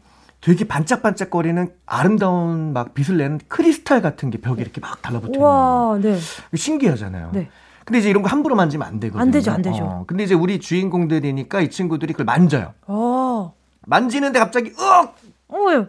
되게 0.48 0.66
반짝반짝거리는 0.66 1.68
아름다운 1.86 2.72
막 2.72 2.94
빛을 2.94 3.18
내는 3.18 3.42
크리스탈 3.50 4.02
같은 4.02 4.30
게 4.30 4.38
벽에 4.38 4.62
이렇게 4.62 4.80
막 4.80 5.02
달라붙어 5.02 5.28
있는 5.34 5.42
거예요. 5.42 6.00
네. 6.02 6.18
신기하잖아요. 6.56 7.32
네. 7.34 7.50
근데 7.84 8.00
이제 8.00 8.10
이런 8.10 8.24
거 8.24 8.30
함부로 8.30 8.56
만지면 8.56 8.88
안 8.88 8.98
되거든요. 9.02 9.22
안 9.22 9.32
되죠, 9.32 9.52
안 9.52 9.62
되죠. 9.62 9.84
어, 9.84 10.04
근데 10.08 10.24
이제 10.24 10.34
우리 10.34 10.62
주인공들이니까 10.62 11.60
이 11.60 11.70
친구들이 11.70 12.14
그걸 12.14 12.24
만져요. 12.28 12.74
어. 12.86 13.54
만지는데 13.88 14.40
갑자기 14.40 14.72
으악! 14.80 15.18
어, 15.50 15.58
왜? 15.66 15.86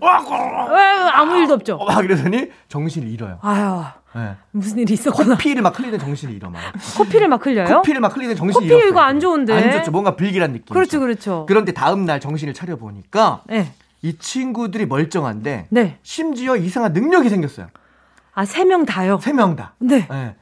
아무 1.13 1.37
일도 1.37 1.55
없죠. 1.55 1.79
막 1.79 2.05
이러더니 2.05 2.51
정신을 2.67 3.07
잃어요. 3.07 3.39
아유. 3.43 3.85
네. 4.17 4.35
무슨 4.51 4.79
일이 4.79 4.95
있었구나. 4.95 5.37
코피를 5.37 5.63
막 5.63 5.79
흘리는 5.79 5.97
정신을 6.01 6.35
잃어 6.35 6.51
막. 6.51 6.61
코피를 6.97 7.29
막 7.29 7.47
흘려요? 7.47 7.77
코피를 7.77 8.01
막 8.01 8.17
흘리는 8.17 8.35
정신이 8.35 8.69
코피 8.69 8.89
이거 8.89 8.99
안 8.99 9.21
좋은데. 9.21 9.53
안 9.53 9.71
좋죠. 9.79 9.93
뭔가 9.93 10.17
불길한 10.17 10.53
느낌. 10.53 10.75
그렇죠, 10.75 10.99
그렇죠. 10.99 11.47
그런데 11.47 11.71
다음 11.71 12.07
날 12.07 12.19
정신을 12.19 12.55
차려 12.55 12.75
보니까 12.75 13.43
네. 13.47 13.73
이 14.03 14.17
친구들이 14.19 14.87
멀쩡한데 14.87 15.67
네. 15.71 15.99
심지어 16.03 16.57
이상한 16.57 16.93
능력이 16.93 17.29
생겼어요. 17.29 17.69
아, 18.35 18.45
세 18.45 18.65
명 18.65 18.85
다요? 18.85 19.19
세 19.21 19.33
명 19.33 19.57
다. 19.57 19.75
네. 19.79 20.07
네. 20.09 20.37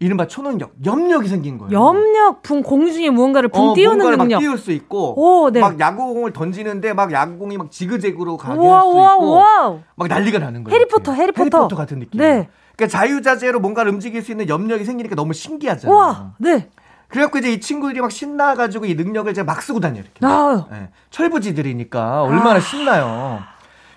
이른바 0.00 0.26
초능력, 0.26 0.72
염력이 0.84 1.28
생긴 1.28 1.58
거예요. 1.58 1.70
염력, 1.72 2.42
붕 2.42 2.62
공중에 2.62 3.10
무언가를 3.10 3.48
붕 3.50 3.68
어, 3.70 3.74
띄우는 3.74 3.98
능력. 3.98 4.16
막 4.16 4.38
띄울 4.40 4.58
수 4.58 4.72
있고, 4.72 5.14
오, 5.16 5.50
네. 5.50 5.60
막 5.60 5.78
야구공을 5.78 6.32
던지는데 6.32 6.92
막 6.92 7.12
야구공이 7.12 7.56
막 7.56 7.70
지그재그로 7.70 8.36
가게 8.36 8.58
우와, 8.58 8.78
할수 8.80 8.88
있고, 8.90 9.26
우와. 9.32 9.78
막 9.94 10.08
난리가 10.08 10.40
나는 10.40 10.64
거예요. 10.64 10.74
해리포터, 10.74 11.12
해리포터, 11.12 11.42
해리포터 11.44 11.76
같은 11.76 12.00
느낌. 12.00 12.20
네. 12.20 12.48
그러니까 12.74 12.98
자유자재로 12.98 13.60
뭔가를 13.60 13.92
움직일 13.92 14.22
수 14.22 14.32
있는 14.32 14.48
염력이 14.48 14.84
생기니까 14.84 15.14
너무 15.14 15.34
신기하잖아요. 15.34 15.96
와, 15.96 16.32
네. 16.38 16.68
그래갖고 17.12 17.38
이제 17.38 17.52
이 17.52 17.60
친구들이 17.60 18.00
막 18.00 18.10
신나가지고 18.10 18.86
이 18.86 18.94
능력을 18.94 19.30
이제 19.30 19.42
막 19.42 19.62
쓰고 19.62 19.80
다녀 19.80 20.00
이렇게. 20.00 20.12
아. 20.22 20.66
네. 20.70 20.88
철부지들이니까 21.10 22.22
얼마나 22.22 22.54
아. 22.56 22.60
신나요. 22.60 23.40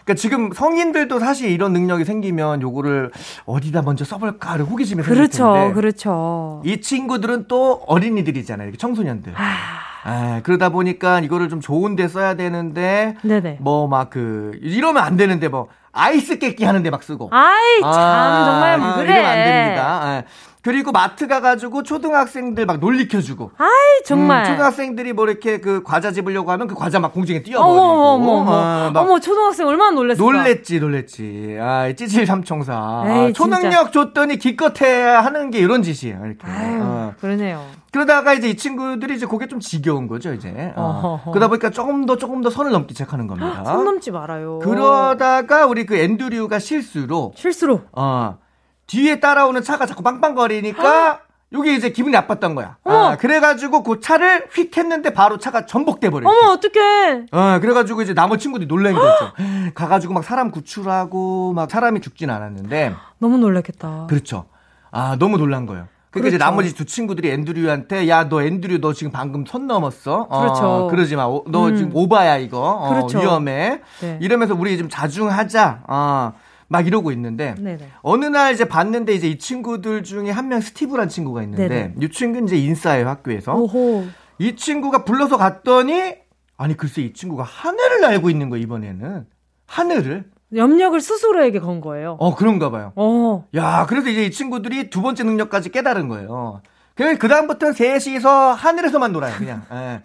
그러니까 0.03 0.21
지금 0.21 0.51
성인들도 0.53 1.17
사실 1.19 1.49
이런 1.49 1.73
능력이 1.73 2.05
생기면 2.05 2.61
요거를 2.61 3.11
어디다 3.45 3.81
먼저 3.81 4.05
써볼까를 4.05 4.65
호기심이 4.65 5.01
그렇죠, 5.01 5.53
텐데. 5.53 5.73
그렇죠. 5.73 6.61
이 6.63 6.79
친구들은 6.81 7.45
또 7.47 7.81
어린이들이잖아요. 7.87 8.67
이렇게 8.67 8.77
청소년들. 8.77 9.33
아... 9.35 9.85
아, 10.07 10.41
그러다 10.43 10.69
보니까 10.69 11.19
이거를 11.21 11.49
좀 11.49 11.61
좋은데 11.61 12.07
써야 12.07 12.35
되는데, 12.35 13.15
뭐 13.59 13.87
막 13.87 14.11
그 14.11 14.51
이러면 14.61 15.03
안 15.03 15.17
되는데 15.17 15.47
뭐 15.47 15.69
아이스 15.91 16.37
깨끼 16.37 16.63
하는데 16.63 16.87
막 16.91 17.01
쓰고. 17.01 17.29
아이 17.31 17.81
참 17.81 17.89
아, 17.91 18.45
정말 18.45 18.79
아, 18.81 18.95
그래. 18.97 19.05
이러면 19.13 19.25
안 19.25 19.35
됩니다. 19.43 19.99
아. 20.03 20.23
그리고 20.65 20.91
마트 20.91 21.27
가가지고 21.27 21.83
초등학생들 21.83 22.65
막 22.65 22.79
놀리켜주고. 22.79 23.51
아이, 23.55 23.69
정말. 24.03 24.45
음, 24.45 24.45
초등학생들이 24.49 25.13
뭐 25.13 25.27
이렇게 25.27 25.59
그 25.59 25.83
과자 25.83 26.11
집으려고 26.11 26.51
하면 26.51 26.65
그 26.65 26.73
과자 26.73 26.99
막 26.99 27.13
공중에 27.13 27.43
띄워버리고. 27.43 27.83
어머, 27.83 27.93
어머, 27.93 28.31
어머. 28.31 28.51
아, 28.51 28.91
어머, 28.95 29.19
초등학생 29.19 29.67
얼마나 29.67 29.91
놀랬을까. 29.91 30.25
놀랬지, 30.25 30.79
놀랬지. 30.79 31.59
아, 31.61 31.93
찌질 31.95 32.25
삼총사. 32.25 33.03
에이, 33.05 33.29
아, 33.29 33.31
초능력 33.31 33.93
줬더니 33.93 34.39
기껏해 34.39 35.03
하는 35.03 35.51
게 35.51 35.59
이런 35.59 35.83
짓이에요, 35.83 36.19
이렇게. 36.25 36.47
아유, 36.47 36.79
어. 36.81 37.13
그러네요. 37.21 37.63
그러다가 37.91 38.33
이제 38.33 38.49
이 38.49 38.57
친구들이 38.57 39.17
이제 39.17 39.27
그게 39.27 39.45
좀 39.47 39.59
지겨운 39.59 40.07
거죠, 40.07 40.33
이제. 40.33 40.73
어. 40.75 41.21
그러다 41.25 41.47
보니까 41.47 41.69
조금 41.69 42.07
더 42.07 42.17
조금 42.17 42.41
더 42.41 42.49
선을 42.49 42.71
넘기 42.71 42.95
시작하는 42.95 43.27
겁니다. 43.27 43.61
선 43.69 43.85
넘지 43.85 44.09
말아요. 44.09 44.57
그러다가 44.63 45.67
우리 45.67 45.85
그 45.85 45.95
앤드류가 45.95 46.57
실수로. 46.57 47.33
실수로. 47.35 47.81
어. 47.91 48.39
뒤에 48.87 49.19
따라오는 49.19 49.63
차가 49.63 49.85
자꾸 49.85 50.03
빵빵거리니까 50.03 51.19
여기 51.53 51.75
이제 51.75 51.89
기분이 51.91 52.11
나빴던 52.13 52.55
거야. 52.55 52.77
아, 52.83 53.17
그래가지고 53.19 53.83
그 53.83 53.99
차를 53.99 54.47
휙 54.51 54.75
했는데 54.77 55.13
바로 55.13 55.37
차가 55.37 55.65
전복돼 55.65 56.09
버렸어. 56.09 56.29
어머 56.29 56.51
어떡해. 56.53 57.25
어, 57.31 57.59
그래가지고 57.61 58.01
이제 58.01 58.13
나머지 58.13 58.43
친구들이 58.43 58.67
놀란 58.67 58.93
거죠. 58.93 59.31
가가지고 59.73 60.13
막 60.13 60.23
사람 60.23 60.51
구출하고 60.51 61.53
막 61.53 61.69
사람이 61.71 62.01
죽진 62.01 62.29
않았는데. 62.29 62.93
너무 63.19 63.37
놀랐겠다. 63.37 64.07
그렇죠. 64.09 64.45
아 64.91 65.15
너무 65.19 65.37
놀란 65.37 65.65
거예요. 65.65 65.87
그러니까 66.09 66.29
그렇죠. 66.29 66.35
이제 66.35 66.37
나머지 66.37 66.75
두 66.75 66.85
친구들이 66.85 67.29
앤드류한테 67.31 68.07
야 68.09 68.27
너 68.29 68.41
앤드류 68.41 68.79
너 68.81 68.93
지금 68.93 69.11
방금 69.11 69.45
선 69.45 69.67
넘었어. 69.67 70.27
어, 70.29 70.41
그렇죠. 70.41 70.87
그러지 70.89 71.15
마. 71.15 71.23
너 71.47 71.67
음. 71.67 71.75
지금 71.75 71.91
오바야 71.93 72.37
이거. 72.37 72.59
어, 72.59 72.89
그렇죠. 72.93 73.19
위험해. 73.19 73.81
네. 74.01 74.17
이러면서 74.21 74.55
우리 74.55 74.77
좀 74.77 74.89
자중하자. 74.89 75.83
어. 75.87 76.33
막 76.67 76.87
이러고 76.87 77.11
있는데 77.11 77.55
네네. 77.59 77.89
어느 78.01 78.25
날 78.25 78.53
이제 78.53 78.65
봤는데 78.65 79.13
이제 79.13 79.27
이 79.27 79.37
친구들 79.37 80.03
중에 80.03 80.31
한 80.31 80.45
명 80.47 80.61
스티브란 80.61 81.09
친구가 81.09 81.43
있는데 81.43 81.67
네네. 81.67 81.93
이 82.01 82.09
친구는 82.09 82.47
이제 82.47 82.57
인싸예요 82.57 83.07
학교에서 83.07 83.53
오호. 83.55 84.05
이 84.39 84.55
친구가 84.55 85.05
불러서 85.05 85.37
갔더니 85.37 86.15
아니 86.57 86.75
글쎄 86.77 87.01
이 87.01 87.13
친구가 87.13 87.43
하늘을 87.43 88.03
알고 88.05 88.29
있는 88.29 88.49
거 88.49 88.57
이번에는 88.57 89.25
하늘을 89.67 90.25
염력을 90.55 90.99
스스로에게 91.01 91.59
건 91.59 91.81
거예요. 91.81 92.17
어 92.19 92.35
그런가 92.35 92.69
봐요. 92.71 92.93
어. 92.95 93.45
야 93.55 93.85
그래서 93.89 94.09
이제 94.09 94.25
이 94.25 94.31
친구들이 94.31 94.89
두 94.89 95.01
번째 95.01 95.23
능력까지 95.23 95.69
깨달은 95.69 96.07
거예요. 96.07 96.61
그래서 96.95 97.17
그 97.19 97.27
다음부터는 97.27 97.73
셋이서 97.73 98.53
하늘에서만 98.53 99.11
놀아요 99.11 99.35
그냥. 99.37 99.63
예. 99.73 100.01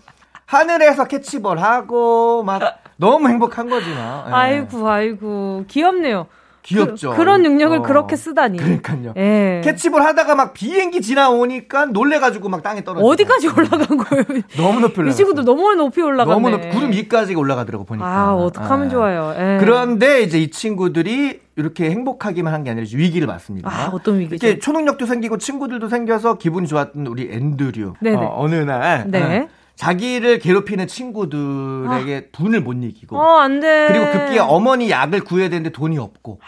하늘에서 0.46 1.04
캐치볼 1.04 1.58
하고 1.58 2.42
막 2.42 2.80
너무 2.96 3.28
행복한 3.28 3.68
거지 3.70 3.88
막. 3.94 4.24
예. 4.28 4.32
아이고 4.32 4.88
아이고 4.88 5.64
귀엽네요. 5.68 6.26
귀엽죠. 6.62 7.12
그, 7.14 7.22
런 7.22 7.42
능력을 7.42 7.78
어. 7.78 7.82
그렇게 7.82 8.16
쓰다니. 8.16 8.58
그러니까요. 8.58 9.14
예. 9.16 9.60
캐치볼 9.64 10.02
하다가 10.02 10.34
막 10.34 10.52
비행기 10.52 11.00
지나오니까 11.00 11.86
놀래가지고 11.86 12.48
막 12.48 12.62
땅에 12.62 12.84
떨어져. 12.84 13.04
어디까지 13.06 13.48
올라간 13.48 13.96
거예요? 13.96 14.24
너무 14.56 14.80
높이 14.80 15.00
올라가. 15.00 15.12
이 15.12 15.16
친구도 15.16 15.42
너무 15.44 15.74
높이 15.74 16.02
올라가네. 16.02 16.30
너무 16.34 16.50
높이 16.50 16.68
구름 16.70 16.92
위까지 16.92 17.34
올라가더라고 17.34 17.84
보니까. 17.84 18.06
아 18.06 18.34
어떡하면 18.34 18.86
아. 18.86 18.90
좋아요. 18.90 19.34
예. 19.38 19.58
그런데 19.60 20.22
이제 20.22 20.38
이 20.38 20.50
친구들이 20.50 21.40
이렇게 21.56 21.90
행복하기만 21.90 22.52
한 22.54 22.60
게 22.64 22.70
아니라 22.70 22.86
위기를 22.94 23.26
맞습니다. 23.26 23.68
아, 23.70 23.90
어떤 23.92 24.18
위기죠? 24.18 24.46
이렇게 24.46 24.58
초능력도 24.60 25.06
생기고 25.06 25.38
친구들도 25.38 25.88
생겨서 25.88 26.36
기분이 26.38 26.66
좋았던 26.66 27.06
우리 27.06 27.28
앤드류. 27.32 27.94
네네. 28.00 28.16
어, 28.16 28.34
어느 28.36 28.54
날. 28.56 29.04
네. 29.08 29.40
어, 29.40 29.48
자기를 29.80 30.40
괴롭히는 30.40 30.88
친구들에게 30.88 32.16
아. 32.16 32.36
분을 32.36 32.60
못 32.60 32.74
이기고. 32.74 33.16
어, 33.18 33.38
안 33.38 33.60
돼. 33.60 33.86
그리고 33.88 34.10
급기야 34.12 34.44
어머니 34.44 34.90
약을 34.90 35.24
구해야 35.24 35.48
되는데 35.48 35.70
돈이 35.70 35.96
없고. 35.96 36.38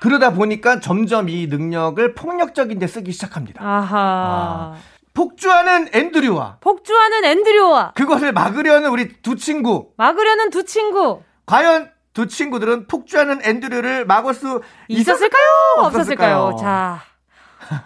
그러다 0.00 0.32
보니까 0.32 0.78
점점 0.78 1.28
이 1.28 1.48
능력을 1.48 2.14
폭력적인 2.14 2.78
데 2.78 2.86
쓰기 2.86 3.10
시작합니다. 3.10 3.64
아하. 3.64 3.98
아. 3.98 4.76
폭주하는 5.12 5.88
앤드류와 5.92 6.58
폭주하는 6.60 7.24
앤드류와 7.24 7.92
그것을 7.96 8.32
막으려는 8.32 8.90
우리 8.90 9.08
두 9.20 9.34
친구 9.34 9.90
막으려는 9.96 10.50
두 10.50 10.64
친구 10.64 11.22
과연 11.46 11.90
두 12.14 12.28
친구들은 12.28 12.86
폭주하는 12.86 13.44
앤드류를 13.44 14.06
막을 14.06 14.34
수 14.34 14.62
있었을까요? 14.86 15.42
없었을까요? 15.78 16.36
없었을까요? 16.44 16.56
자, 16.60 17.02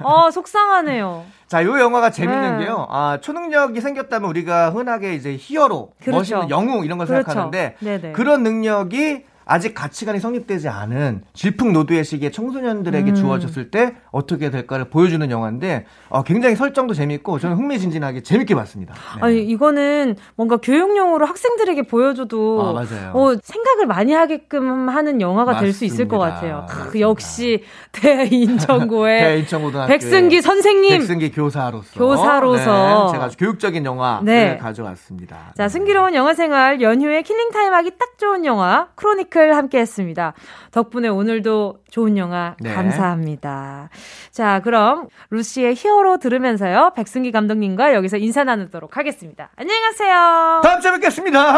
어 0.02 0.30
속상하네요. 0.30 1.24
자, 1.46 1.62
요 1.64 1.78
영화가 1.78 2.10
재밌는 2.10 2.58
네. 2.58 2.64
게요. 2.64 2.86
아, 2.90 3.18
초능력이 3.20 3.80
생겼다면 3.80 4.28
우리가 4.30 4.70
흔하게 4.70 5.14
이제 5.14 5.36
히어로, 5.38 5.92
그렇죠. 6.00 6.16
멋있는 6.18 6.50
영웅 6.50 6.84
이런 6.84 6.98
걸 6.98 7.06
그렇죠. 7.06 7.24
생각하는데 7.28 7.76
네네. 7.80 8.12
그런 8.12 8.42
능력이 8.42 9.24
아직 9.44 9.74
가치관이 9.74 10.20
성립되지 10.20 10.68
않은 10.68 11.22
질풍노도의 11.34 12.04
시기에 12.04 12.30
청소년들에게 12.30 13.10
음. 13.10 13.14
주어졌을 13.14 13.70
때 13.70 13.96
어떻게 14.10 14.50
될까를 14.50 14.86
보여주는 14.88 15.30
영화인데 15.30 15.84
어, 16.08 16.22
굉장히 16.22 16.56
설정도 16.56 16.94
재밌고 16.94 17.38
저는 17.38 17.56
흥미진진하게 17.56 18.22
재밌게 18.22 18.54
봤습니다. 18.54 18.94
네. 19.16 19.20
아니 19.20 19.42
이거는 19.42 20.16
뭔가 20.34 20.56
교육용으로 20.56 21.26
학생들에게 21.26 21.82
보여줘도 21.82 22.76
아, 22.78 22.84
어, 23.12 23.34
생각을 23.42 23.86
많이 23.86 24.12
하게끔 24.14 24.88
하는 24.88 25.20
영화가 25.20 25.58
될 25.58 25.74
수 25.74 25.84
있을 25.84 26.06
것 26.08 26.18
같아요. 26.18 26.66
크, 26.68 27.00
역시 27.00 27.64
대인천고의 27.92 29.20
대인천고등학교 29.24 29.88
백승기 29.88 30.40
선생님, 30.40 30.90
백승기 30.98 31.32
교사로서 31.32 31.98
교사로서 31.98 33.06
네, 33.06 33.12
제가 33.12 33.24
아주 33.24 33.36
교육적인 33.36 33.84
영화를 33.84 34.24
네. 34.24 34.56
가져왔습니다. 34.56 35.52
자 35.56 35.68
승기로운 35.68 36.14
영화 36.14 36.32
생활 36.34 36.80
연휴에 36.80 37.22
killing 37.22 37.50
time하기 37.50 37.92
딱 37.98 38.18
좋은 38.18 38.44
영화 38.44 38.88
크로니클 38.94 39.33
뮤지컬 39.34 39.52
함께 39.54 39.80
했습니다. 39.80 40.32
덕분에 40.70 41.08
오늘도 41.08 41.80
좋은 41.90 42.16
영화 42.16 42.54
네. 42.60 42.72
감사합니다. 42.72 43.90
자, 44.30 44.60
그럼 44.60 45.08
루시의 45.30 45.74
히어로 45.74 46.18
들으면서요. 46.18 46.92
백승기 46.94 47.32
감독님과 47.32 47.94
여기서 47.94 48.18
인사 48.18 48.44
나누도록 48.44 48.96
하겠습니다. 48.96 49.50
안녕히 49.56 49.80
가세요. 49.80 50.60
다음 50.62 50.80
주에 50.80 50.92
뵙겠습니다. 50.92 51.44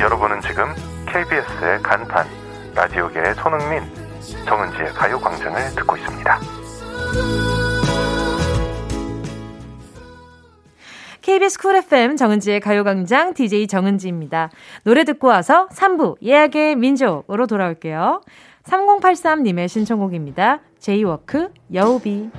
여러분은 0.00 0.40
지금 0.40 0.72
KBS의 1.06 1.82
간판 1.82 2.26
라디오계의 2.74 3.34
손흥민 3.34 3.82
정은지의 4.46 4.94
가요광장을 4.94 5.74
듣고 5.74 5.96
있습니다. 5.96 6.40
KBS 11.22 11.58
쿨 11.58 11.76
FM 11.76 12.16
정은지의 12.16 12.60
가요광장 12.60 13.34
DJ 13.34 13.66
정은지입니다. 13.66 14.50
노래 14.84 15.04
듣고 15.04 15.28
와서 15.28 15.68
3부 15.68 16.16
예약의 16.22 16.76
민족으로 16.76 17.46
돌아올게요. 17.46 18.22
3083님의 18.64 19.68
신청곡입니다. 19.68 20.60
제이워크 20.78 21.50
여우비 21.72 22.30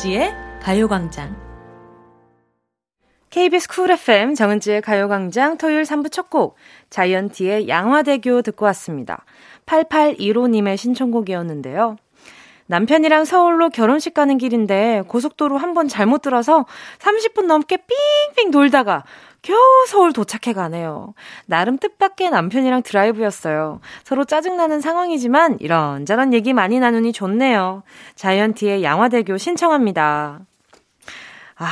정은지의 0.00 0.32
가요광장 0.62 1.36
KBS 3.28 3.68
쿨 3.68 3.90
FM 3.90 4.34
정은지의 4.34 4.80
가요광장 4.80 5.58
토요일 5.58 5.82
3부 5.82 6.10
첫 6.10 6.30
곡, 6.30 6.56
자이언티의 6.88 7.68
양화대교 7.68 8.42
듣고 8.42 8.64
왔습니다. 8.66 9.24
8815님의 9.66 10.78
신청곡이었는데요. 10.78 11.96
남편이랑 12.70 13.24
서울로 13.24 13.68
결혼식 13.68 14.14
가는 14.14 14.38
길인데 14.38 15.02
고속도로 15.08 15.58
한 15.58 15.74
번 15.74 15.88
잘못 15.88 16.22
들어서 16.22 16.66
30분 16.98 17.46
넘게 17.46 17.78
삥삥 18.36 18.50
돌다가 18.52 19.02
겨우 19.42 19.58
서울 19.88 20.12
도착해 20.12 20.52
가네요. 20.54 21.14
나름 21.46 21.78
뜻밖의 21.78 22.30
남편이랑 22.30 22.82
드라이브였어요. 22.82 23.80
서로 24.04 24.24
짜증나는 24.24 24.80
상황이지만 24.80 25.58
이런저런 25.60 26.32
얘기 26.32 26.52
많이 26.52 26.78
나누니 26.78 27.12
좋네요. 27.12 27.82
자이언티의 28.14 28.84
양화대교 28.84 29.36
신청합니다. 29.36 30.40
아, 31.56 31.66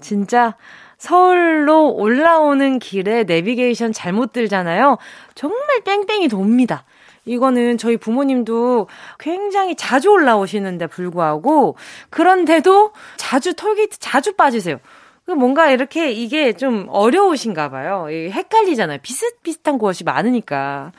진짜 0.00 0.56
서울로 0.96 1.90
올라오는 1.94 2.78
길에 2.78 3.24
내비게이션 3.24 3.92
잘못 3.92 4.32
들잖아요. 4.32 4.96
정말 5.34 5.80
뺑뺑이 5.84 6.28
돕니다. 6.28 6.84
이거는 7.28 7.78
저희 7.78 7.96
부모님도 7.96 8.88
굉장히 9.18 9.76
자주 9.76 10.10
올라오시는데 10.10 10.86
불구하고 10.88 11.76
그런데도 12.10 12.92
자주 13.16 13.54
톨게이트 13.54 13.98
자주 13.98 14.32
빠지세요. 14.34 14.78
그 15.26 15.32
뭔가 15.32 15.70
이렇게 15.70 16.10
이게 16.10 16.54
좀 16.54 16.86
어려우신가 16.88 17.68
봐요. 17.68 18.06
헷갈리잖아요. 18.10 18.98
비슷비슷한 19.02 19.76
곳이 19.76 20.04
많으니까. 20.04 20.92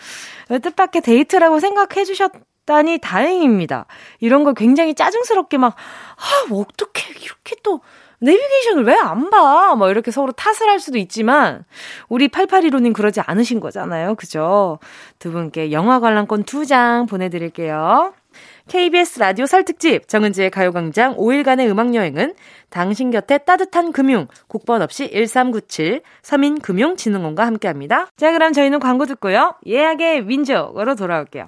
뜻밖의 0.62 1.02
데이트라고 1.02 1.60
생각해 1.60 2.06
주셨 2.06 2.32
다니 2.70 3.00
다행입니다. 3.00 3.88
이런 4.20 4.44
거 4.44 4.54
굉장히 4.54 4.94
짜증스럽게 4.94 5.58
막, 5.58 5.76
아, 5.76 6.46
뭐 6.50 6.62
어떻게 6.62 7.12
이렇게 7.20 7.56
또 7.64 7.82
내비게이션을 8.20 8.84
왜 8.86 8.96
안 8.96 9.30
봐? 9.30 9.76
뭐 9.76 9.90
이렇게 9.90 10.12
서로 10.12 10.32
탓을 10.32 10.70
할 10.70 10.80
수도 10.80 10.98
있지만 10.98 11.64
우리 12.10 12.28
8815님 12.28 12.94
그러지 12.94 13.22
않으신 13.22 13.60
거잖아요. 13.60 14.16
그죠? 14.16 14.80
두 15.20 15.32
분께 15.32 15.72
영화 15.72 16.00
관람권 16.00 16.44
두장 16.44 17.06
보내드릴게요. 17.06 18.14
KBS 18.68 19.20
라디오 19.20 19.46
설 19.48 19.64
특집 19.66 20.08
정은지의 20.08 20.52
가요광장 20.52 21.16
5일간의 21.18 21.70
음악여행은 21.72 22.36
당신 22.70 23.10
곁에 23.10 23.40
따뜻한 23.40 23.92
금융 23.92 24.28
국번 24.48 24.82
없이 24.84 25.10
1397 25.12 26.02
서민금융진흥원과 26.22 27.46
함께합니다. 27.48 28.08
자 28.16 28.32
그럼 28.32 28.54
저희는 28.54 28.80
광고 28.80 29.06
듣고요. 29.08 29.56
예약의 29.66 30.24
민족으로 30.26 30.96
돌아올게요. 30.96 31.48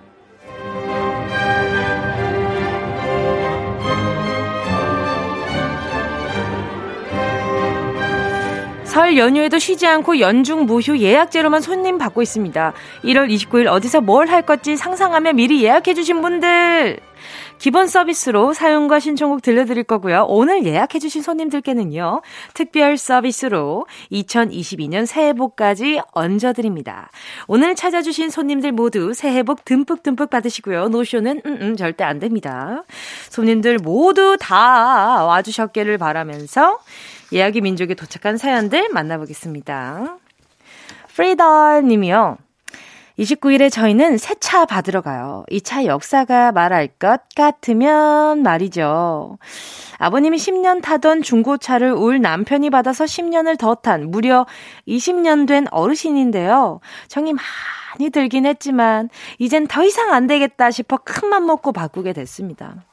설 8.91 9.17
연휴에도 9.17 9.57
쉬지 9.57 9.87
않고 9.87 10.19
연중 10.19 10.65
무휴 10.65 10.97
예약제로만 10.97 11.61
손님 11.61 11.97
받고 11.97 12.21
있습니다. 12.21 12.73
1월 13.05 13.33
29일 13.33 13.67
어디서 13.67 14.01
뭘 14.01 14.27
할 14.27 14.41
건지 14.41 14.75
상상하며 14.75 15.31
미리 15.31 15.63
예약해주신 15.63 16.21
분들! 16.21 16.99
기본 17.57 17.87
서비스로 17.87 18.53
사용과 18.53 18.99
신청곡 18.99 19.43
들려드릴 19.43 19.83
거고요. 19.83 20.25
오늘 20.27 20.65
예약해주신 20.65 21.21
손님들께는요, 21.21 22.21
특별 22.53 22.97
서비스로 22.97 23.85
2022년 24.11 25.05
새해 25.05 25.31
복까지 25.33 26.01
얹어드립니다. 26.11 27.11
오늘 27.47 27.75
찾아주신 27.75 28.29
손님들 28.29 28.71
모두 28.71 29.13
새해 29.13 29.43
복 29.43 29.63
듬뿍듬뿍 29.63 30.29
받으시고요. 30.29 30.89
no-show는, 30.89 31.41
음, 31.45 31.57
음, 31.61 31.75
절대 31.77 32.03
안 32.03 32.19
됩니다. 32.19 32.83
손님들 33.29 33.77
모두 33.77 34.37
다 34.39 35.23
와주셨기를 35.25 35.97
바라면서 35.97 36.79
예약의 37.33 37.61
민족에 37.61 37.93
도착한 37.95 38.37
사연들 38.37 38.89
만나보겠습니다. 38.89 40.17
프리더 41.15 41.81
님이요. 41.81 42.37
29일에 43.19 43.71
저희는 43.71 44.17
새 44.17 44.35
차 44.39 44.65
받으러 44.65 45.01
가요. 45.01 45.45
이 45.51 45.61
차 45.61 45.85
역사가 45.85 46.51
말할 46.53 46.87
것 46.87 47.21
같으면 47.35 48.41
말이죠. 48.41 49.37
아버님이 49.99 50.37
10년 50.37 50.81
타던 50.81 51.21
중고차를 51.21 51.91
올 51.91 52.19
남편이 52.21 52.69
받아서 52.71 53.03
10년을 53.05 53.57
더 53.59 53.75
탄 53.75 54.09
무려 54.09 54.47
20년 54.87 55.47
된 55.47 55.67
어르신인데요. 55.69 56.79
정이 57.07 57.33
많이 57.33 58.09
들긴 58.09 58.45
했지만 58.45 59.09
이젠 59.37 59.67
더 59.67 59.83
이상 59.83 60.11
안 60.13 60.25
되겠다 60.27 60.71
싶어 60.71 60.97
큰 60.97 61.29
맘 61.29 61.45
먹고 61.45 61.71
바꾸게 61.71 62.13
됐습니다. 62.13 62.83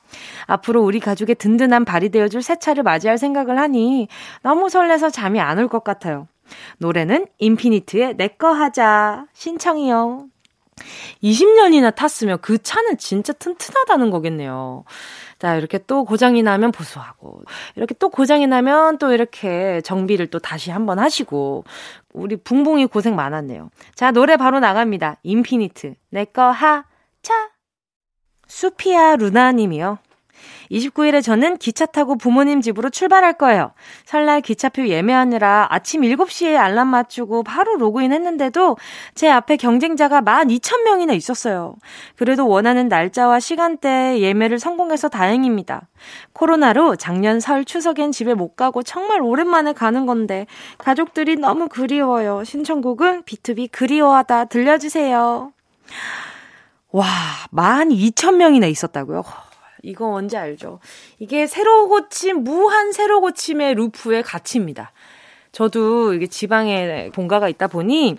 앞으로 0.46 0.82
우리 0.82 1.00
가족의 1.00 1.36
든든한 1.36 1.84
발이 1.84 2.10
되어줄 2.10 2.42
새 2.42 2.56
차를 2.58 2.82
맞이할 2.82 3.18
생각을 3.18 3.58
하니 3.58 4.08
너무 4.42 4.68
설레서 4.68 5.10
잠이 5.10 5.40
안 5.40 5.58
올 5.58 5.68
것 5.68 5.84
같아요. 5.84 6.28
노래는 6.78 7.26
인피니트의 7.38 8.14
내꺼 8.16 8.48
하자 8.52 9.26
신청이요. 9.34 10.26
20년이나 11.22 11.94
탔으면 11.94 12.38
그 12.40 12.62
차는 12.62 12.98
진짜 12.98 13.32
튼튼하다는 13.32 14.10
거겠네요. 14.10 14.84
자, 15.38 15.56
이렇게 15.56 15.78
또 15.86 16.04
고장이 16.04 16.42
나면 16.42 16.72
보수하고, 16.72 17.42
이렇게 17.76 17.94
또 17.98 18.08
고장이 18.08 18.46
나면 18.46 18.98
또 18.98 19.12
이렇게 19.12 19.80
정비를 19.82 20.28
또 20.28 20.38
다시 20.38 20.70
한번 20.70 20.98
하시고, 20.98 21.64
우리 22.12 22.36
붕붕이 22.36 22.86
고생 22.86 23.16
많았네요. 23.16 23.70
자, 23.94 24.10
노래 24.12 24.36
바로 24.36 24.60
나갑니다. 24.60 25.16
인피니트. 25.24 25.94
내꺼 26.10 26.42
하 26.50 26.84
차. 27.22 27.34
수피아 28.48 29.16
루나님이요. 29.16 29.98
29일에 30.70 31.22
저는 31.22 31.56
기차 31.56 31.86
타고 31.86 32.16
부모님 32.16 32.60
집으로 32.60 32.90
출발할 32.90 33.34
거예요. 33.34 33.72
설날 34.04 34.40
기차표 34.40 34.88
예매하느라 34.88 35.68
아침 35.70 36.02
7시에 36.02 36.56
알람 36.56 36.88
맞추고 36.88 37.42
바로 37.42 37.76
로그인 37.76 38.12
했는데도 38.12 38.76
제 39.14 39.28
앞에 39.28 39.56
경쟁자가 39.56 40.20
12,000명이나 40.20 41.14
있었어요. 41.14 41.76
그래도 42.16 42.46
원하는 42.46 42.88
날짜와 42.88 43.40
시간대 43.40 44.20
예매를 44.20 44.58
성공해서 44.58 45.08
다행입니다. 45.08 45.88
코로나로 46.32 46.96
작년 46.96 47.40
설 47.40 47.64
추석엔 47.64 48.12
집에 48.12 48.34
못 48.34 48.56
가고 48.56 48.82
정말 48.82 49.22
오랜만에 49.22 49.72
가는 49.72 50.06
건데 50.06 50.46
가족들이 50.78 51.36
너무 51.36 51.68
그리워요. 51.68 52.44
신청곡은 52.44 53.22
B2B 53.22 53.70
그리워하다 53.72 54.46
들려주세요. 54.46 55.52
와, 56.90 57.06
12,000명이나 57.52 58.70
있었다고요? 58.70 59.22
이거 59.82 60.08
뭔지 60.08 60.36
알죠? 60.36 60.80
이게 61.18 61.46
새로 61.46 61.88
고침, 61.88 62.42
무한 62.42 62.92
새로 62.92 63.20
고침의 63.20 63.74
루프의 63.74 64.22
가치입니다. 64.22 64.92
저도 65.52 66.14
이게 66.14 66.26
지방에 66.26 67.10
본가가 67.10 67.48
있다 67.48 67.68
보니 67.68 68.16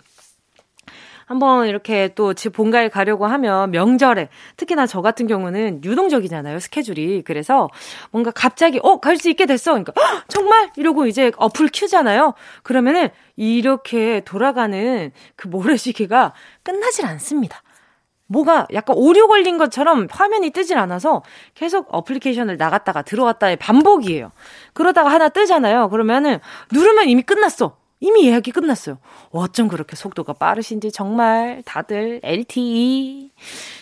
한번 1.25 1.67
이렇게 1.67 2.07
또 2.15 2.33
집 2.33 2.53
본가에 2.53 2.89
가려고 2.89 3.27
하면 3.27 3.69
명절에 3.69 4.29
특히나 4.57 4.87
저 4.87 5.03
같은 5.03 5.27
경우는 5.27 5.83
유동적이잖아요 5.83 6.59
스케줄이 6.59 7.21
그래서 7.23 7.69
뭔가 8.09 8.31
갑자기 8.31 8.79
어 8.81 8.99
갈 8.99 9.15
수 9.19 9.29
있게 9.29 9.45
됐어 9.45 9.73
그러니까 9.73 9.93
정말 10.27 10.71
이러고 10.75 11.05
이제 11.05 11.31
어플 11.37 11.69
큐잖아요 11.71 12.33
그러면은 12.63 13.09
이렇게 13.35 14.21
돌아가는 14.21 15.11
그 15.35 15.47
모래시계가 15.47 16.33
끝나질 16.63 17.05
않습니다 17.05 17.61
뭐가 18.29 18.67
약간 18.73 18.95
오류 18.95 19.27
걸린 19.27 19.57
것처럼 19.57 20.07
화면이 20.09 20.51
뜨질 20.51 20.77
않아서 20.77 21.23
계속 21.55 21.87
어플리케이션을 21.91 22.57
나갔다가 22.57 23.01
들어왔다의 23.01 23.57
반복이에요. 23.57 24.31
그러다가 24.73 25.09
하나 25.09 25.29
뜨잖아요. 25.29 25.89
그러면은 25.89 26.39
누르면 26.71 27.09
이미 27.09 27.23
끝났어. 27.23 27.78
이미 28.01 28.27
예약이 28.27 28.51
끝났어요. 28.51 28.97
어쩜 29.31 29.67
그렇게 29.67 29.95
속도가 29.95 30.33
빠르신지 30.33 30.91
정말 30.91 31.61
다들 31.65 32.21
LTE. 32.23 33.31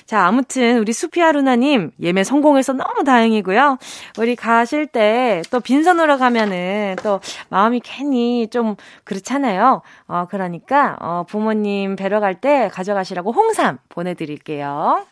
자, 0.06 0.26
아무튼 0.26 0.80
우리 0.80 0.92
수피아루나님 0.94 1.92
예매 2.02 2.24
성공해서 2.24 2.74
너무 2.74 3.04
다행이고요. 3.04 3.78
우리 4.18 4.36
가실 4.36 4.88
때 4.88 5.42
또 5.52 5.60
빈손으로 5.60 6.18
가면은 6.18 6.96
또 7.04 7.20
마음이 7.50 7.82
괜히 7.84 8.48
좀 8.50 8.76
그렇잖아요. 9.04 9.82
어, 10.08 10.26
그러니까 10.30 10.98
어, 11.00 11.26
부모님 11.28 11.96
뵈러 11.96 12.20
갈 12.20 12.36
때 12.40 12.70
가져가시라고 12.72 13.32
홍삼 13.32 13.78
보내드릴게요. 13.90 15.06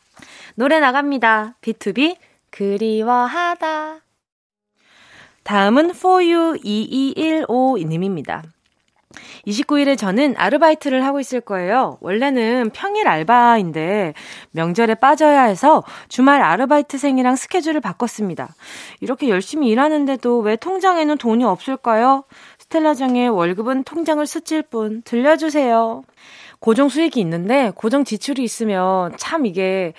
노래 0.56 0.80
나갑니다. 0.80 1.56
B2B 1.62 2.18
그리워하다. 2.52 3.98
다음은 5.44 5.90
for 5.92 6.24
you 6.24 6.54
2215님입니다. 6.64 8.55
29일에 9.48 9.98
저는 9.98 10.36
아르바이트를 10.38 11.06
하고 11.06 11.20
있을 11.20 11.42
거예요. 11.42 11.98
원래는 12.02 12.72
평일 12.74 13.08
알바인데 13.08 14.14
명절에 14.52 14.96
빠져야 14.96 15.44
해서 15.44 15.84
주말 16.10 16.42
아르바이트생이랑 16.42 17.36
스케줄을 17.36 17.82
바꿨습니다. 17.82 18.54
이렇게 19.02 19.30
열심히 19.30 19.70
일하는데도 19.70 20.40
왜 20.40 20.56
통장에는 20.56 21.18
돈이 21.18 21.44
없을까요? 21.44 22.24
스텔라장의 22.60 23.30
월급은 23.30 23.84
통장을 23.84 24.26
스칠 24.26 24.62
뿐 24.64 25.02
들려주세요. 25.04 26.04
고정 26.60 26.90
수익이 26.90 27.20
있는데 27.20 27.72
고정 27.76 28.04
지출이 28.04 28.44
있으면 28.44 29.14
참 29.18 29.46
이게 29.46 29.94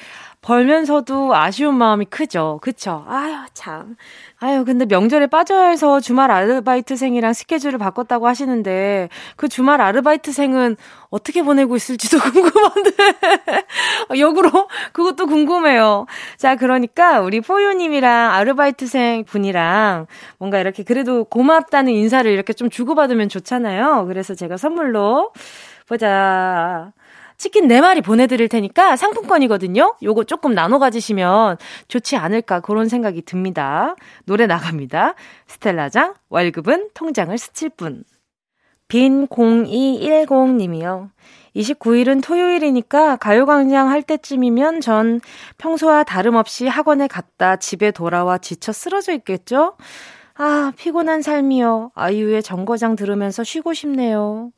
벌면서도 0.46 1.34
아쉬운 1.34 1.74
마음이 1.74 2.04
크죠. 2.04 2.60
그쵸? 2.62 3.04
아유, 3.08 3.34
참. 3.52 3.96
아유, 4.38 4.64
근데 4.64 4.86
명절에 4.86 5.26
빠져야 5.26 5.66
해서 5.70 5.98
주말 5.98 6.30
아르바이트생이랑 6.30 7.32
스케줄을 7.32 7.78
바꿨다고 7.78 8.28
하시는데, 8.28 9.08
그 9.34 9.48
주말 9.48 9.80
아르바이트생은 9.80 10.76
어떻게 11.10 11.42
보내고 11.42 11.74
있을지도 11.74 12.18
궁금한데, 12.30 12.90
역으로 14.20 14.68
그것도 14.92 15.26
궁금해요. 15.26 16.06
자, 16.36 16.54
그러니까 16.54 17.20
우리 17.22 17.40
포유님이랑 17.40 18.30
아르바이트생 18.30 19.24
분이랑 19.24 20.06
뭔가 20.38 20.60
이렇게 20.60 20.84
그래도 20.84 21.24
고맙다는 21.24 21.92
인사를 21.92 22.30
이렇게 22.30 22.52
좀 22.52 22.70
주고받으면 22.70 23.28
좋잖아요. 23.30 24.06
그래서 24.06 24.36
제가 24.36 24.58
선물로, 24.58 25.32
보자. 25.88 26.92
치킨 27.36 27.68
4마리 27.68 28.02
보내드릴 28.02 28.48
테니까 28.48 28.96
상품권이거든요. 28.96 29.96
요거 30.02 30.24
조금 30.24 30.54
나눠 30.54 30.78
가지시면 30.78 31.58
좋지 31.88 32.16
않을까 32.16 32.60
그런 32.60 32.88
생각이 32.88 33.22
듭니다. 33.22 33.94
노래 34.24 34.46
나갑니다. 34.46 35.14
스텔라장, 35.46 36.14
월급은 36.28 36.90
통장을 36.94 37.36
스칠 37.36 37.68
뿐. 37.70 38.04
빈 38.88 39.26
0210님이요. 39.26 41.10
29일은 41.56 42.22
토요일이니까 42.22 43.16
가요광장 43.16 43.88
할 43.88 44.02
때쯤이면 44.02 44.80
전 44.80 45.20
평소와 45.58 46.04
다름없이 46.04 46.66
학원에 46.66 47.06
갔다 47.06 47.56
집에 47.56 47.90
돌아와 47.90 48.38
지쳐 48.38 48.72
쓰러져 48.72 49.12
있겠죠? 49.14 49.76
아, 50.34 50.72
피곤한 50.76 51.22
삶이요. 51.22 51.92
아이유의 51.94 52.42
정거장 52.42 52.94
들으면서 52.94 53.42
쉬고 53.42 53.72
싶네요. 53.72 54.52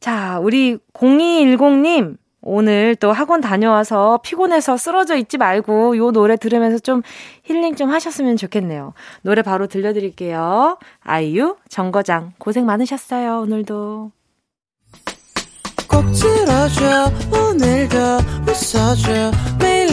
자, 0.00 0.38
우리 0.40 0.78
0210님, 0.94 2.16
오늘 2.40 2.94
또 2.96 3.12
학원 3.12 3.40
다녀와서 3.40 4.20
피곤해서 4.22 4.76
쓰러져 4.76 5.16
있지 5.16 5.38
말고 5.38 5.96
요 5.96 6.12
노래 6.12 6.36
들으면서 6.36 6.78
좀 6.78 7.02
힐링 7.42 7.74
좀 7.74 7.90
하셨으면 7.90 8.36
좋겠네요. 8.36 8.94
노래 9.22 9.42
바로 9.42 9.66
들려드릴게요. 9.66 10.78
아이유, 11.00 11.56
정거장, 11.68 12.32
고생 12.38 12.64
많으셨어요, 12.64 13.40
오늘도. 13.40 14.12
꼭 15.88 16.04
들어줘, 16.12 17.10
오늘도 17.32 17.96
웃어줘, 18.46 19.32
매일 19.58 19.88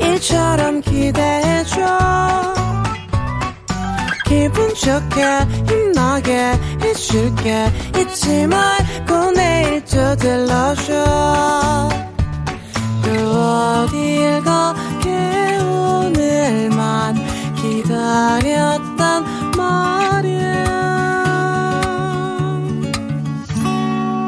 일처럼 0.00 0.80
기대해줘. 0.80 1.84
기분 4.28 4.74
좋게 4.74 5.22
힘나게 5.68 6.52
해줄게. 6.82 7.70
잊지 7.96 8.46
말고 8.46 9.30
내일 9.32 9.84
또 9.84 10.16
들러줘. 10.16 11.88
또 13.04 13.10
어딜 13.10 14.42
가게 14.42 15.58
오늘만 15.62 17.14
기다렸단 17.54 19.24
말이야. 19.56 20.64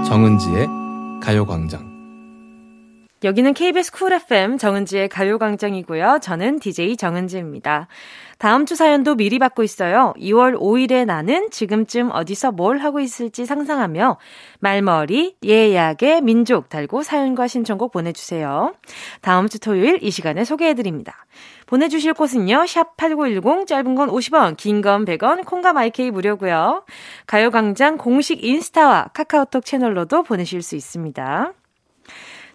정은지의 0.06 0.68
가요광장 1.20 1.87
여기는 3.24 3.52
KBS 3.52 3.90
쿨 3.90 4.12
FM 4.12 4.58
정은지의 4.58 5.08
가요광장이고요. 5.08 6.20
저는 6.22 6.60
DJ 6.60 6.96
정은지입니다. 6.96 7.88
다음 8.38 8.64
주 8.64 8.76
사연도 8.76 9.16
미리 9.16 9.40
받고 9.40 9.64
있어요. 9.64 10.14
2월 10.18 10.56
5일에 10.56 11.04
나는 11.04 11.50
지금쯤 11.50 12.10
어디서 12.12 12.52
뭘 12.52 12.78
하고 12.78 13.00
있을지 13.00 13.44
상상하며 13.44 14.18
말머리 14.60 15.34
예약의 15.44 16.20
민족 16.22 16.68
달고 16.68 17.02
사연과 17.02 17.48
신청곡 17.48 17.90
보내주세요. 17.90 18.74
다음 19.20 19.48
주 19.48 19.58
토요일 19.58 19.98
이 20.00 20.12
시간에 20.12 20.44
소개해드립니다. 20.44 21.26
보내주실 21.66 22.14
곳은요. 22.14 22.66
샵 22.66 22.96
8910 22.96 23.66
짧은 23.66 23.96
건 23.96 24.08
50원 24.10 24.56
긴 24.56 24.80
건 24.80 25.04
100원 25.04 25.44
콩과 25.44 25.72
마이케이 25.72 26.12
무료고요. 26.12 26.84
가요광장 27.26 27.98
공식 27.98 28.44
인스타와 28.44 29.10
카카오톡 29.12 29.64
채널로도 29.64 30.22
보내실 30.22 30.62
수 30.62 30.76
있습니다. 30.76 31.52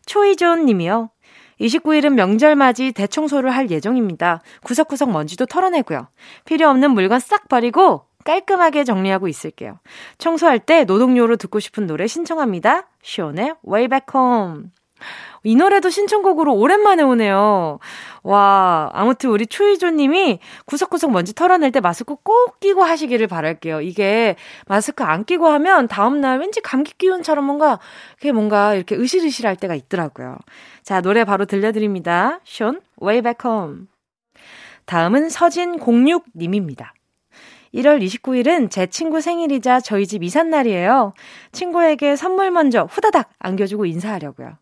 초이존 0.05 0.65
님이요. 0.65 1.09
29일은 1.59 2.13
명절 2.13 2.55
맞이 2.55 2.91
대청소를 2.91 3.51
할 3.51 3.69
예정입니다. 3.69 4.41
구석구석 4.63 5.11
먼지도 5.11 5.45
털어내고요. 5.45 6.07
필요 6.45 6.69
없는 6.69 6.91
물건 6.91 7.19
싹 7.19 7.47
버리고 7.47 8.05
깔끔하게 8.25 8.83
정리하고 8.83 9.27
있을게요. 9.27 9.79
청소할 10.17 10.59
때 10.59 10.83
노동요로 10.85 11.35
듣고 11.37 11.59
싶은 11.59 11.87
노래 11.87 12.07
신청합니다. 12.07 12.87
시온의 13.01 13.55
Way 13.67 13.87
Back 13.87 14.05
Home. 14.15 14.63
이 15.43 15.55
노래도 15.55 15.89
신청곡으로 15.89 16.53
오랜만에 16.53 17.03
오네요. 17.03 17.79
와, 18.23 18.89
아무튼 18.93 19.29
우리 19.29 19.45
초이조 19.45 19.91
님이 19.91 20.39
구석구석 20.65 21.11
먼지 21.11 21.35
털어낼 21.35 21.71
때 21.71 21.81
마스크 21.81 22.15
꼭 22.15 22.59
끼고 22.61 22.83
하시기를 22.83 23.27
바랄게요. 23.27 23.81
이게 23.81 24.35
마스크 24.67 25.03
안 25.03 25.25
끼고 25.25 25.47
하면 25.47 25.87
다음날 25.89 26.39
왠지 26.39 26.61
감기 26.61 26.93
기운처럼 26.97 27.43
뭔가, 27.45 27.79
그게 28.15 28.31
뭔가 28.31 28.73
이렇게 28.73 28.95
으실으실 28.95 29.45
할 29.45 29.57
때가 29.57 29.75
있더라고요. 29.75 30.37
자, 30.81 31.01
노래 31.01 31.25
바로 31.25 31.45
들려드립니다. 31.45 32.39
숀, 32.45 32.81
Way 33.01 33.21
Back 33.21 33.51
Home. 33.51 33.87
다음은 34.85 35.29
서진공육님입니다. 35.29 36.93
1월 37.73 38.03
29일은 38.03 38.69
제 38.69 38.85
친구 38.87 39.19
생일이자 39.19 39.79
저희 39.79 40.05
집 40.05 40.23
이삿날이에요. 40.23 41.13
친구에게 41.51 42.15
선물 42.15 42.51
먼저 42.51 42.83
후다닥 42.83 43.29
안겨주고 43.39 43.85
인사하려고요. 43.85 44.57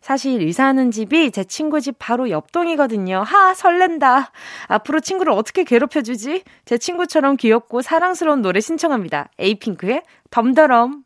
사실 0.00 0.42
이사하는 0.42 0.90
집이 0.90 1.30
제 1.30 1.44
친구 1.44 1.80
집 1.80 1.96
바로 1.98 2.30
옆동이거든요. 2.30 3.22
하, 3.22 3.54
설렌다. 3.54 4.32
앞으로 4.68 5.00
친구를 5.00 5.32
어떻게 5.32 5.64
괴롭혀주지? 5.64 6.42
제 6.64 6.78
친구처럼 6.78 7.36
귀엽고 7.36 7.82
사랑스러운 7.82 8.42
노래 8.42 8.60
신청합니다. 8.60 9.30
에이핑크의 9.38 10.02
덤더럼. 10.30 11.04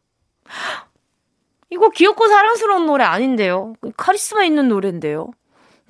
이거 1.71 1.91
귀엽고 1.91 2.27
사랑스러운 2.27 2.87
노래 2.87 3.05
아닌데요. 3.05 3.75
카리스마 3.97 4.45
있는 4.45 4.69
노래인데요. 4.69 5.31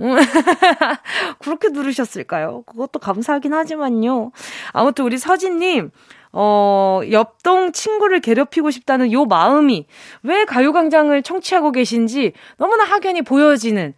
그렇게 1.38 1.72
들으셨을까요? 1.72 2.62
그것도 2.66 2.98
감사하긴 2.98 3.52
하지만요. 3.52 4.32
아무튼 4.72 5.04
우리 5.04 5.18
서진님, 5.18 5.90
어, 6.32 7.00
옆동 7.10 7.72
친구를 7.72 8.20
괴롭히고 8.20 8.70
싶다는 8.70 9.12
요 9.12 9.24
마음이 9.24 9.86
왜 10.22 10.44
가요광장을 10.44 11.22
청취하고 11.22 11.72
계신지 11.72 12.32
너무나 12.56 12.84
확연히 12.84 13.22
보여지는 13.22 13.94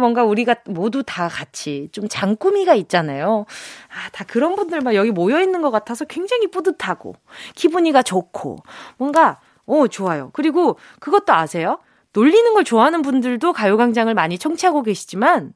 뭔가 0.00 0.24
우리가 0.24 0.56
모두 0.66 1.04
다 1.06 1.28
같이 1.28 1.88
좀 1.92 2.08
장꾸미가 2.08 2.74
있잖아요. 2.74 3.46
아, 3.88 4.10
다 4.10 4.24
그런 4.26 4.56
분들만 4.56 4.94
여기 4.94 5.12
모여 5.12 5.40
있는 5.40 5.62
것 5.62 5.70
같아서 5.70 6.04
굉장히 6.04 6.48
뿌듯하고 6.50 7.14
기분이가 7.54 8.02
좋고 8.02 8.58
뭔가 8.96 9.38
어, 9.66 9.86
좋아요. 9.88 10.30
그리고 10.32 10.78
그것도 11.00 11.32
아세요? 11.32 11.78
놀리는 12.16 12.54
걸 12.54 12.64
좋아하는 12.64 13.02
분들도 13.02 13.52
가요광장을 13.52 14.12
많이 14.14 14.38
청취하고 14.38 14.82
계시지만 14.82 15.52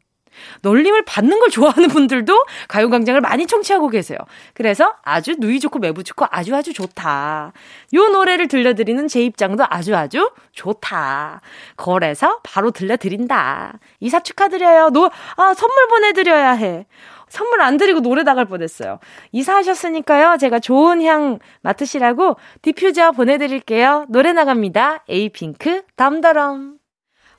놀림을 0.61 1.07
받는 1.07 1.41
걸 1.41 1.49
좋아하는 1.49 1.89
분들도 1.89 2.45
가요광장을 2.69 3.19
많이 3.23 3.47
청취하고 3.47 3.89
계세요. 3.89 4.19
그래서 4.53 4.95
아주 5.03 5.37
누이 5.39 5.59
좋고 5.59 5.79
매부 5.79 6.05
좋고 6.05 6.27
아주 6.31 6.55
아주 6.55 6.75
좋다. 6.75 7.53
요 7.95 8.09
노래를 8.09 8.49
들려드리는 8.49 9.09
제 9.09 9.23
입장도 9.23 9.65
아주 9.71 9.97
아주 9.97 10.31
좋다. 10.53 11.41
거래서 11.79 12.41
바로 12.43 12.71
들려드린다. 12.71 13.79
이사 14.01 14.21
축하드려요. 14.21 14.91
노, 14.91 15.11
아, 15.37 15.55
선물 15.55 15.89
보내드려야 15.89 16.53
해. 16.53 16.87
선물 17.31 17.63
안 17.63 17.79
드리고 17.79 18.01
노래 18.01 18.23
나갈 18.23 18.45
뻔했어요. 18.45 18.99
이사하셨으니까요. 19.33 20.37
제가 20.37 20.59
좋은 20.59 21.03
향 21.03 21.39
맡으시라고 21.63 22.37
디퓨저 22.61 23.13
보내드릴게요. 23.13 24.05
노래 24.11 24.33
나갑니다. 24.33 25.05
에이핑크 25.09 25.85
덤더럼. 25.97 26.79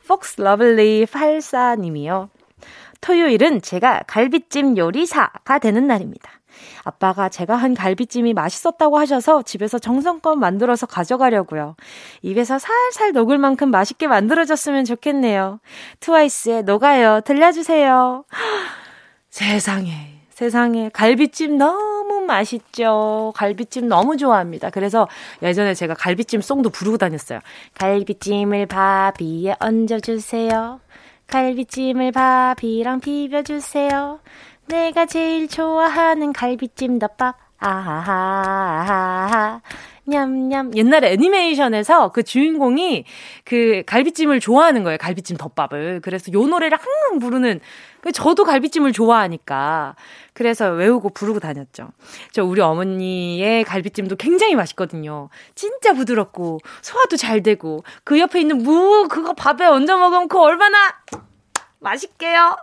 폭스 0.08 0.42
러블리 0.42 1.06
84님이요. 1.06 2.30
토요일은 3.02 3.62
제가 3.62 4.04
갈비찜 4.08 4.78
요리사가 4.78 5.60
되는 5.60 5.88
날입니다. 5.88 6.32
아빠가 6.84 7.30
제가 7.30 7.56
한 7.56 7.74
갈비찜이 7.74 8.34
맛있었다고 8.34 8.98
하셔서 8.98 9.42
집에서 9.42 9.80
정성껏 9.80 10.38
만들어서 10.38 10.86
가져가려고요. 10.86 11.76
입에서 12.22 12.60
살살 12.60 13.12
녹을 13.14 13.38
만큼 13.38 13.72
맛있게 13.72 14.08
만들어졌으면 14.08 14.86
좋겠네요. 14.86 15.60
트와이스의 16.00 16.64
녹아요. 16.64 17.22
들려주세요. 17.22 18.26
세상에, 19.32 20.20
세상에. 20.30 20.90
갈비찜 20.90 21.58
너무 21.58 22.20
맛있죠. 22.28 23.32
갈비찜 23.36 23.88
너무 23.88 24.18
좋아합니다. 24.18 24.70
그래서 24.70 25.08
예전에 25.42 25.74
제가 25.74 25.94
갈비찜 25.94 26.42
송도 26.42 26.70
부르고 26.70 26.98
다녔어요. 26.98 27.40
갈비찜을 27.76 28.66
밥 28.66 29.14
위에 29.22 29.56
얹어주세요. 29.60 30.82
갈비찜을 31.28 32.12
밥이랑 32.12 33.00
비벼주세요. 33.00 34.20
내가 34.68 35.06
제일 35.06 35.48
좋아하는 35.48 36.34
갈비찜 36.34 37.00
덮밥. 37.00 37.38
아하하하. 37.58 38.82
냠냠. 40.04 40.72
옛날에 40.76 41.14
애니메이션에서 41.14 42.12
그 42.12 42.24
주인공이 42.24 43.06
그 43.46 43.84
갈비찜을 43.86 44.40
좋아하는 44.40 44.84
거예요. 44.84 44.98
갈비찜 44.98 45.38
덮밥을. 45.38 46.02
그래서 46.02 46.34
요 46.34 46.48
노래를 46.48 46.78
항상 46.78 47.20
부르는, 47.20 47.60
그 47.60 47.91
저도 48.10 48.44
갈비찜을 48.46 48.94
좋아하니까. 48.94 49.96
그래서 50.34 50.72
외우고 50.72 51.10
부르고 51.10 51.40
다녔죠. 51.40 51.90
저 52.32 52.44
우리 52.44 52.62
어머니의 52.62 53.64
갈비찜도 53.64 54.16
굉장히 54.16 54.56
맛있거든요. 54.56 55.30
진짜 55.54 55.94
부드럽고, 55.94 56.60
소화도 56.82 57.18
잘 57.18 57.44
되고, 57.44 57.84
그 58.04 58.20
옆에 58.20 58.42
있는 58.42 58.58
무, 58.60 59.08
그거 59.08 59.34
밥에 59.34 59.66
얹어 59.66 59.98
먹으면 59.98 60.28
그 60.28 60.40
얼마나 60.40 60.78
맛있게요. 61.80 62.56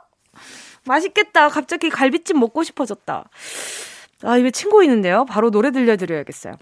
맛있겠다. 0.85 1.49
갑자기 1.49 1.91
갈비찜 1.91 2.39
먹고 2.41 2.65
싶어졌다. 2.65 3.29
아, 4.23 4.37
입에 4.39 4.51
침 4.51 4.71
고이는데요. 4.71 5.27
바로 5.27 5.51
노래 5.51 5.71
들려드려야겠어요. 5.71 6.55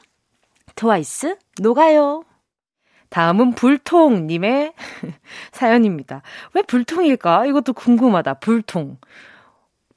트와이스, 0.75 1.37
녹아요. 1.61 2.25
다음은 3.09 3.53
불통님의 3.55 4.73
사연입니다. 5.53 6.23
왜 6.55 6.63
불통일까? 6.63 7.47
이것도 7.47 7.73
궁금하다. 7.73 8.35
불통. 8.35 8.99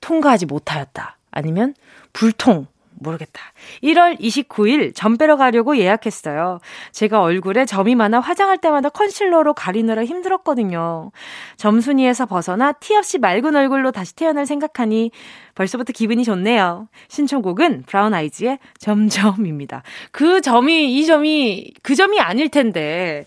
통과하지 0.01 0.45
못하였다. 0.45 1.17
아니면 1.31 1.75
불통. 2.13 2.67
모르겠다. 2.99 3.41
1월 3.83 4.19
29일 4.19 4.93
점 4.95 5.17
빼러 5.17 5.37
가려고 5.37 5.77
예약했어요. 5.77 6.59
제가 6.91 7.21
얼굴에 7.21 7.65
점이 7.65 7.95
많아 7.95 8.19
화장할 8.19 8.57
때마다 8.57 8.89
컨실러로 8.89 9.53
가리느라 9.53 10.05
힘들었거든요. 10.05 11.11
점순이에서 11.57 12.25
벗어나 12.25 12.73
티 12.73 12.95
없이 12.95 13.17
맑은 13.17 13.55
얼굴로 13.55 13.91
다시 13.91 14.15
태어날 14.15 14.45
생각하니 14.45 15.11
벌써부터 15.55 15.93
기분이 15.93 16.23
좋네요. 16.23 16.87
신청곡은 17.07 17.83
브라운 17.85 18.13
아이즈의 18.13 18.59
점점입니다. 18.79 19.83
그 20.11 20.41
점이 20.41 20.97
이 20.97 21.05
점이 21.05 21.73
그 21.81 21.95
점이 21.95 22.19
아닐 22.19 22.49
텐데. 22.49 23.25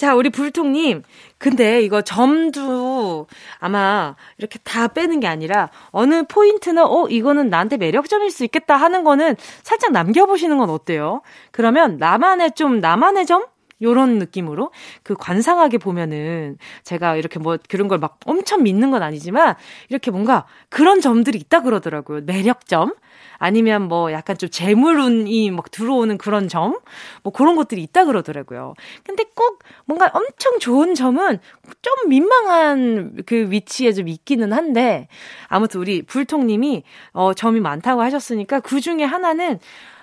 자, 0.00 0.14
우리 0.14 0.30
불통님. 0.30 1.02
근데 1.36 1.82
이거 1.82 2.00
점도 2.00 3.26
아마 3.58 4.16
이렇게 4.38 4.58
다 4.64 4.88
빼는 4.88 5.20
게 5.20 5.26
아니라 5.26 5.68
어느 5.90 6.22
포인트는 6.26 6.82
어, 6.86 7.06
이거는 7.10 7.50
나한테 7.50 7.76
매력점일 7.76 8.30
수 8.30 8.42
있겠다 8.44 8.76
하는 8.76 9.04
거는 9.04 9.36
살짝 9.62 9.92
남겨보시는 9.92 10.56
건 10.56 10.70
어때요? 10.70 11.20
그러면 11.50 11.98
나만의 11.98 12.52
좀, 12.52 12.80
나만의 12.80 13.26
점? 13.26 13.44
요런 13.82 14.18
느낌으로 14.18 14.72
그 15.02 15.14
관상하게 15.14 15.76
보면은 15.78 16.56
제가 16.84 17.16
이렇게 17.16 17.38
뭐 17.38 17.58
그런 17.68 17.88
걸 17.88 17.98
막 17.98 18.18
엄청 18.24 18.62
믿는 18.62 18.90
건 18.90 19.02
아니지만 19.02 19.54
이렇게 19.90 20.10
뭔가 20.10 20.46
그런 20.70 21.02
점들이 21.02 21.38
있다 21.38 21.60
그러더라고요. 21.60 22.22
매력점. 22.24 22.94
아니면 23.40 23.88
뭐 23.88 24.12
약간 24.12 24.36
좀 24.38 24.50
재물운이 24.50 25.50
막 25.50 25.70
들어오는 25.70 26.16
그런 26.18 26.48
점? 26.48 26.78
뭐 27.24 27.32
그런 27.32 27.56
것들이 27.56 27.82
있다 27.82 28.04
그러더라고요. 28.04 28.74
근데 29.02 29.24
꼭 29.34 29.60
뭔가 29.86 30.10
엄청 30.12 30.58
좋은 30.60 30.94
점은 30.94 31.38
좀 31.82 32.08
민망한 32.08 33.16
그 33.26 33.50
위치에 33.50 33.92
좀 33.92 34.06
있기는 34.08 34.52
한데 34.52 35.08
아무튼 35.48 35.80
우리 35.80 36.02
불통님이 36.02 36.84
어 37.12 37.32
점이 37.34 37.60
많다고 37.60 38.02
하셨으니까 38.02 38.60
그 38.60 38.80
중에 38.80 39.04
하나는 39.04 39.58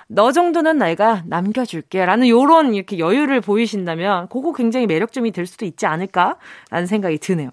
너 0.08 0.32
정도는 0.32 0.78
내가 0.78 1.24
남겨줄게. 1.26 2.06
라는 2.06 2.30
요런 2.30 2.74
이렇게 2.74 2.98
여유를 2.98 3.42
보이신다면, 3.42 4.30
그거 4.30 4.54
굉장히 4.54 4.88
매력점이 4.88 5.32
될 5.32 5.46
수도 5.46 5.66
있지 5.66 5.86
않을까? 5.86 6.38
라는 6.70 6.88
생각이 6.88 7.18
드네요. 7.18 7.50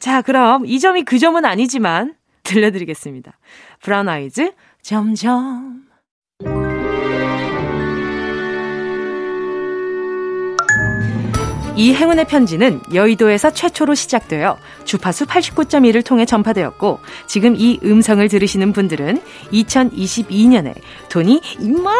자, 0.00 0.20
그럼 0.20 0.66
이 0.66 0.80
점이 0.80 1.04
그 1.04 1.20
점은 1.20 1.44
아니지만, 1.44 2.16
들려드리겠습니다. 2.42 3.38
브라운 3.82 4.08
아이즈, 4.08 4.52
점점. 4.86 5.82
이 11.74 11.92
행운의 11.92 12.26
편지는 12.26 12.80
여의도에서 12.94 13.50
최초로 13.50 13.96
시작되어 13.96 14.56
주파수 14.84 15.26
89.1을 15.26 16.06
통해 16.06 16.24
전파되었고 16.24 17.00
지금 17.26 17.56
이 17.56 17.80
음성을 17.82 18.28
들으시는 18.28 18.72
분들은 18.72 19.20
2022년에 19.52 20.72
돈이 21.08 21.40
이만 21.58 21.92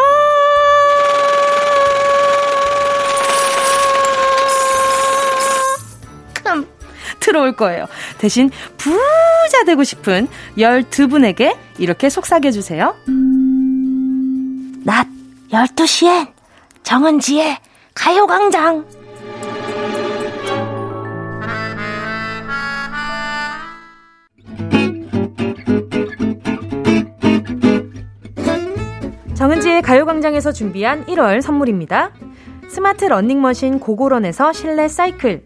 들어올 7.37 7.51
거예요. 7.53 7.85
대신 8.17 8.49
부자 8.77 9.63
되고 9.65 9.83
싶은 9.83 10.27
12분에게 10.57 11.55
이렇게 11.77 12.09
속삭여 12.09 12.51
주세요. 12.51 12.95
낮 14.83 15.07
12시엔 15.51 16.31
정은지의 16.83 17.57
가요광장 17.93 18.85
정은지의 29.35 29.83
가요광장에서 29.83 30.51
준비한 30.51 31.05
1월 31.05 31.41
선물입니다. 31.41 32.11
스마트 32.69 33.05
러닝머신 33.05 33.79
고고런에서 33.79 34.51
실내 34.51 34.87
사이클, 34.87 35.45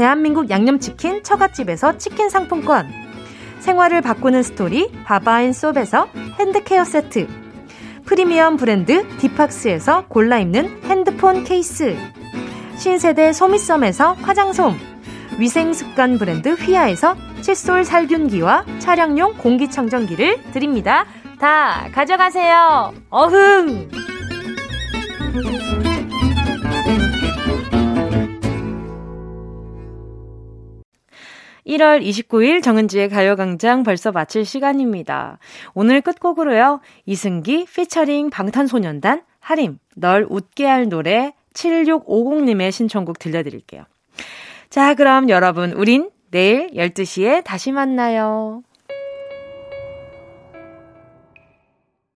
대한민국 0.00 0.48
양념치킨 0.48 1.22
처갓집에서 1.22 1.98
치킨 1.98 2.30
상품권. 2.30 2.88
생활을 3.58 4.00
바꾸는 4.00 4.42
스토리 4.42 4.90
바바앤솝에서 5.04 6.08
핸드케어 6.38 6.84
세트. 6.84 7.28
프리미엄 8.06 8.56
브랜드 8.56 9.06
디팍스에서 9.18 10.06
골라 10.06 10.38
입는 10.38 10.80
핸드폰 10.84 11.44
케이스. 11.44 11.98
신세대 12.78 13.34
소미썸에서 13.34 14.14
화장솜. 14.22 14.74
위생습관 15.38 16.16
브랜드 16.16 16.54
휘하에서 16.54 17.14
칫솔 17.42 17.84
살균기와 17.84 18.64
차량용 18.78 19.34
공기청정기를 19.36 20.50
드립니다. 20.52 21.04
다 21.38 21.90
가져가세요. 21.92 22.94
어흥! 23.10 23.90
1월 31.70 32.02
29일 32.02 32.62
정은지의 32.62 33.08
가요광장 33.08 33.84
벌써 33.84 34.10
마칠 34.10 34.44
시간입니다. 34.44 35.38
오늘 35.72 36.00
끝곡으로요. 36.00 36.80
이승기 37.06 37.66
피처링 37.66 38.30
방탄소년단 38.30 39.22
하림 39.38 39.78
널 39.94 40.26
웃게 40.28 40.66
할 40.66 40.88
노래 40.88 41.32
7650님의 41.54 42.72
신청곡 42.72 43.18
들려드릴게요. 43.18 43.84
자, 44.68 44.94
그럼 44.94 45.28
여러분, 45.30 45.72
우린 45.72 46.10
내일 46.30 46.68
12시에 46.70 47.44
다시 47.44 47.72
만나요. 47.72 48.62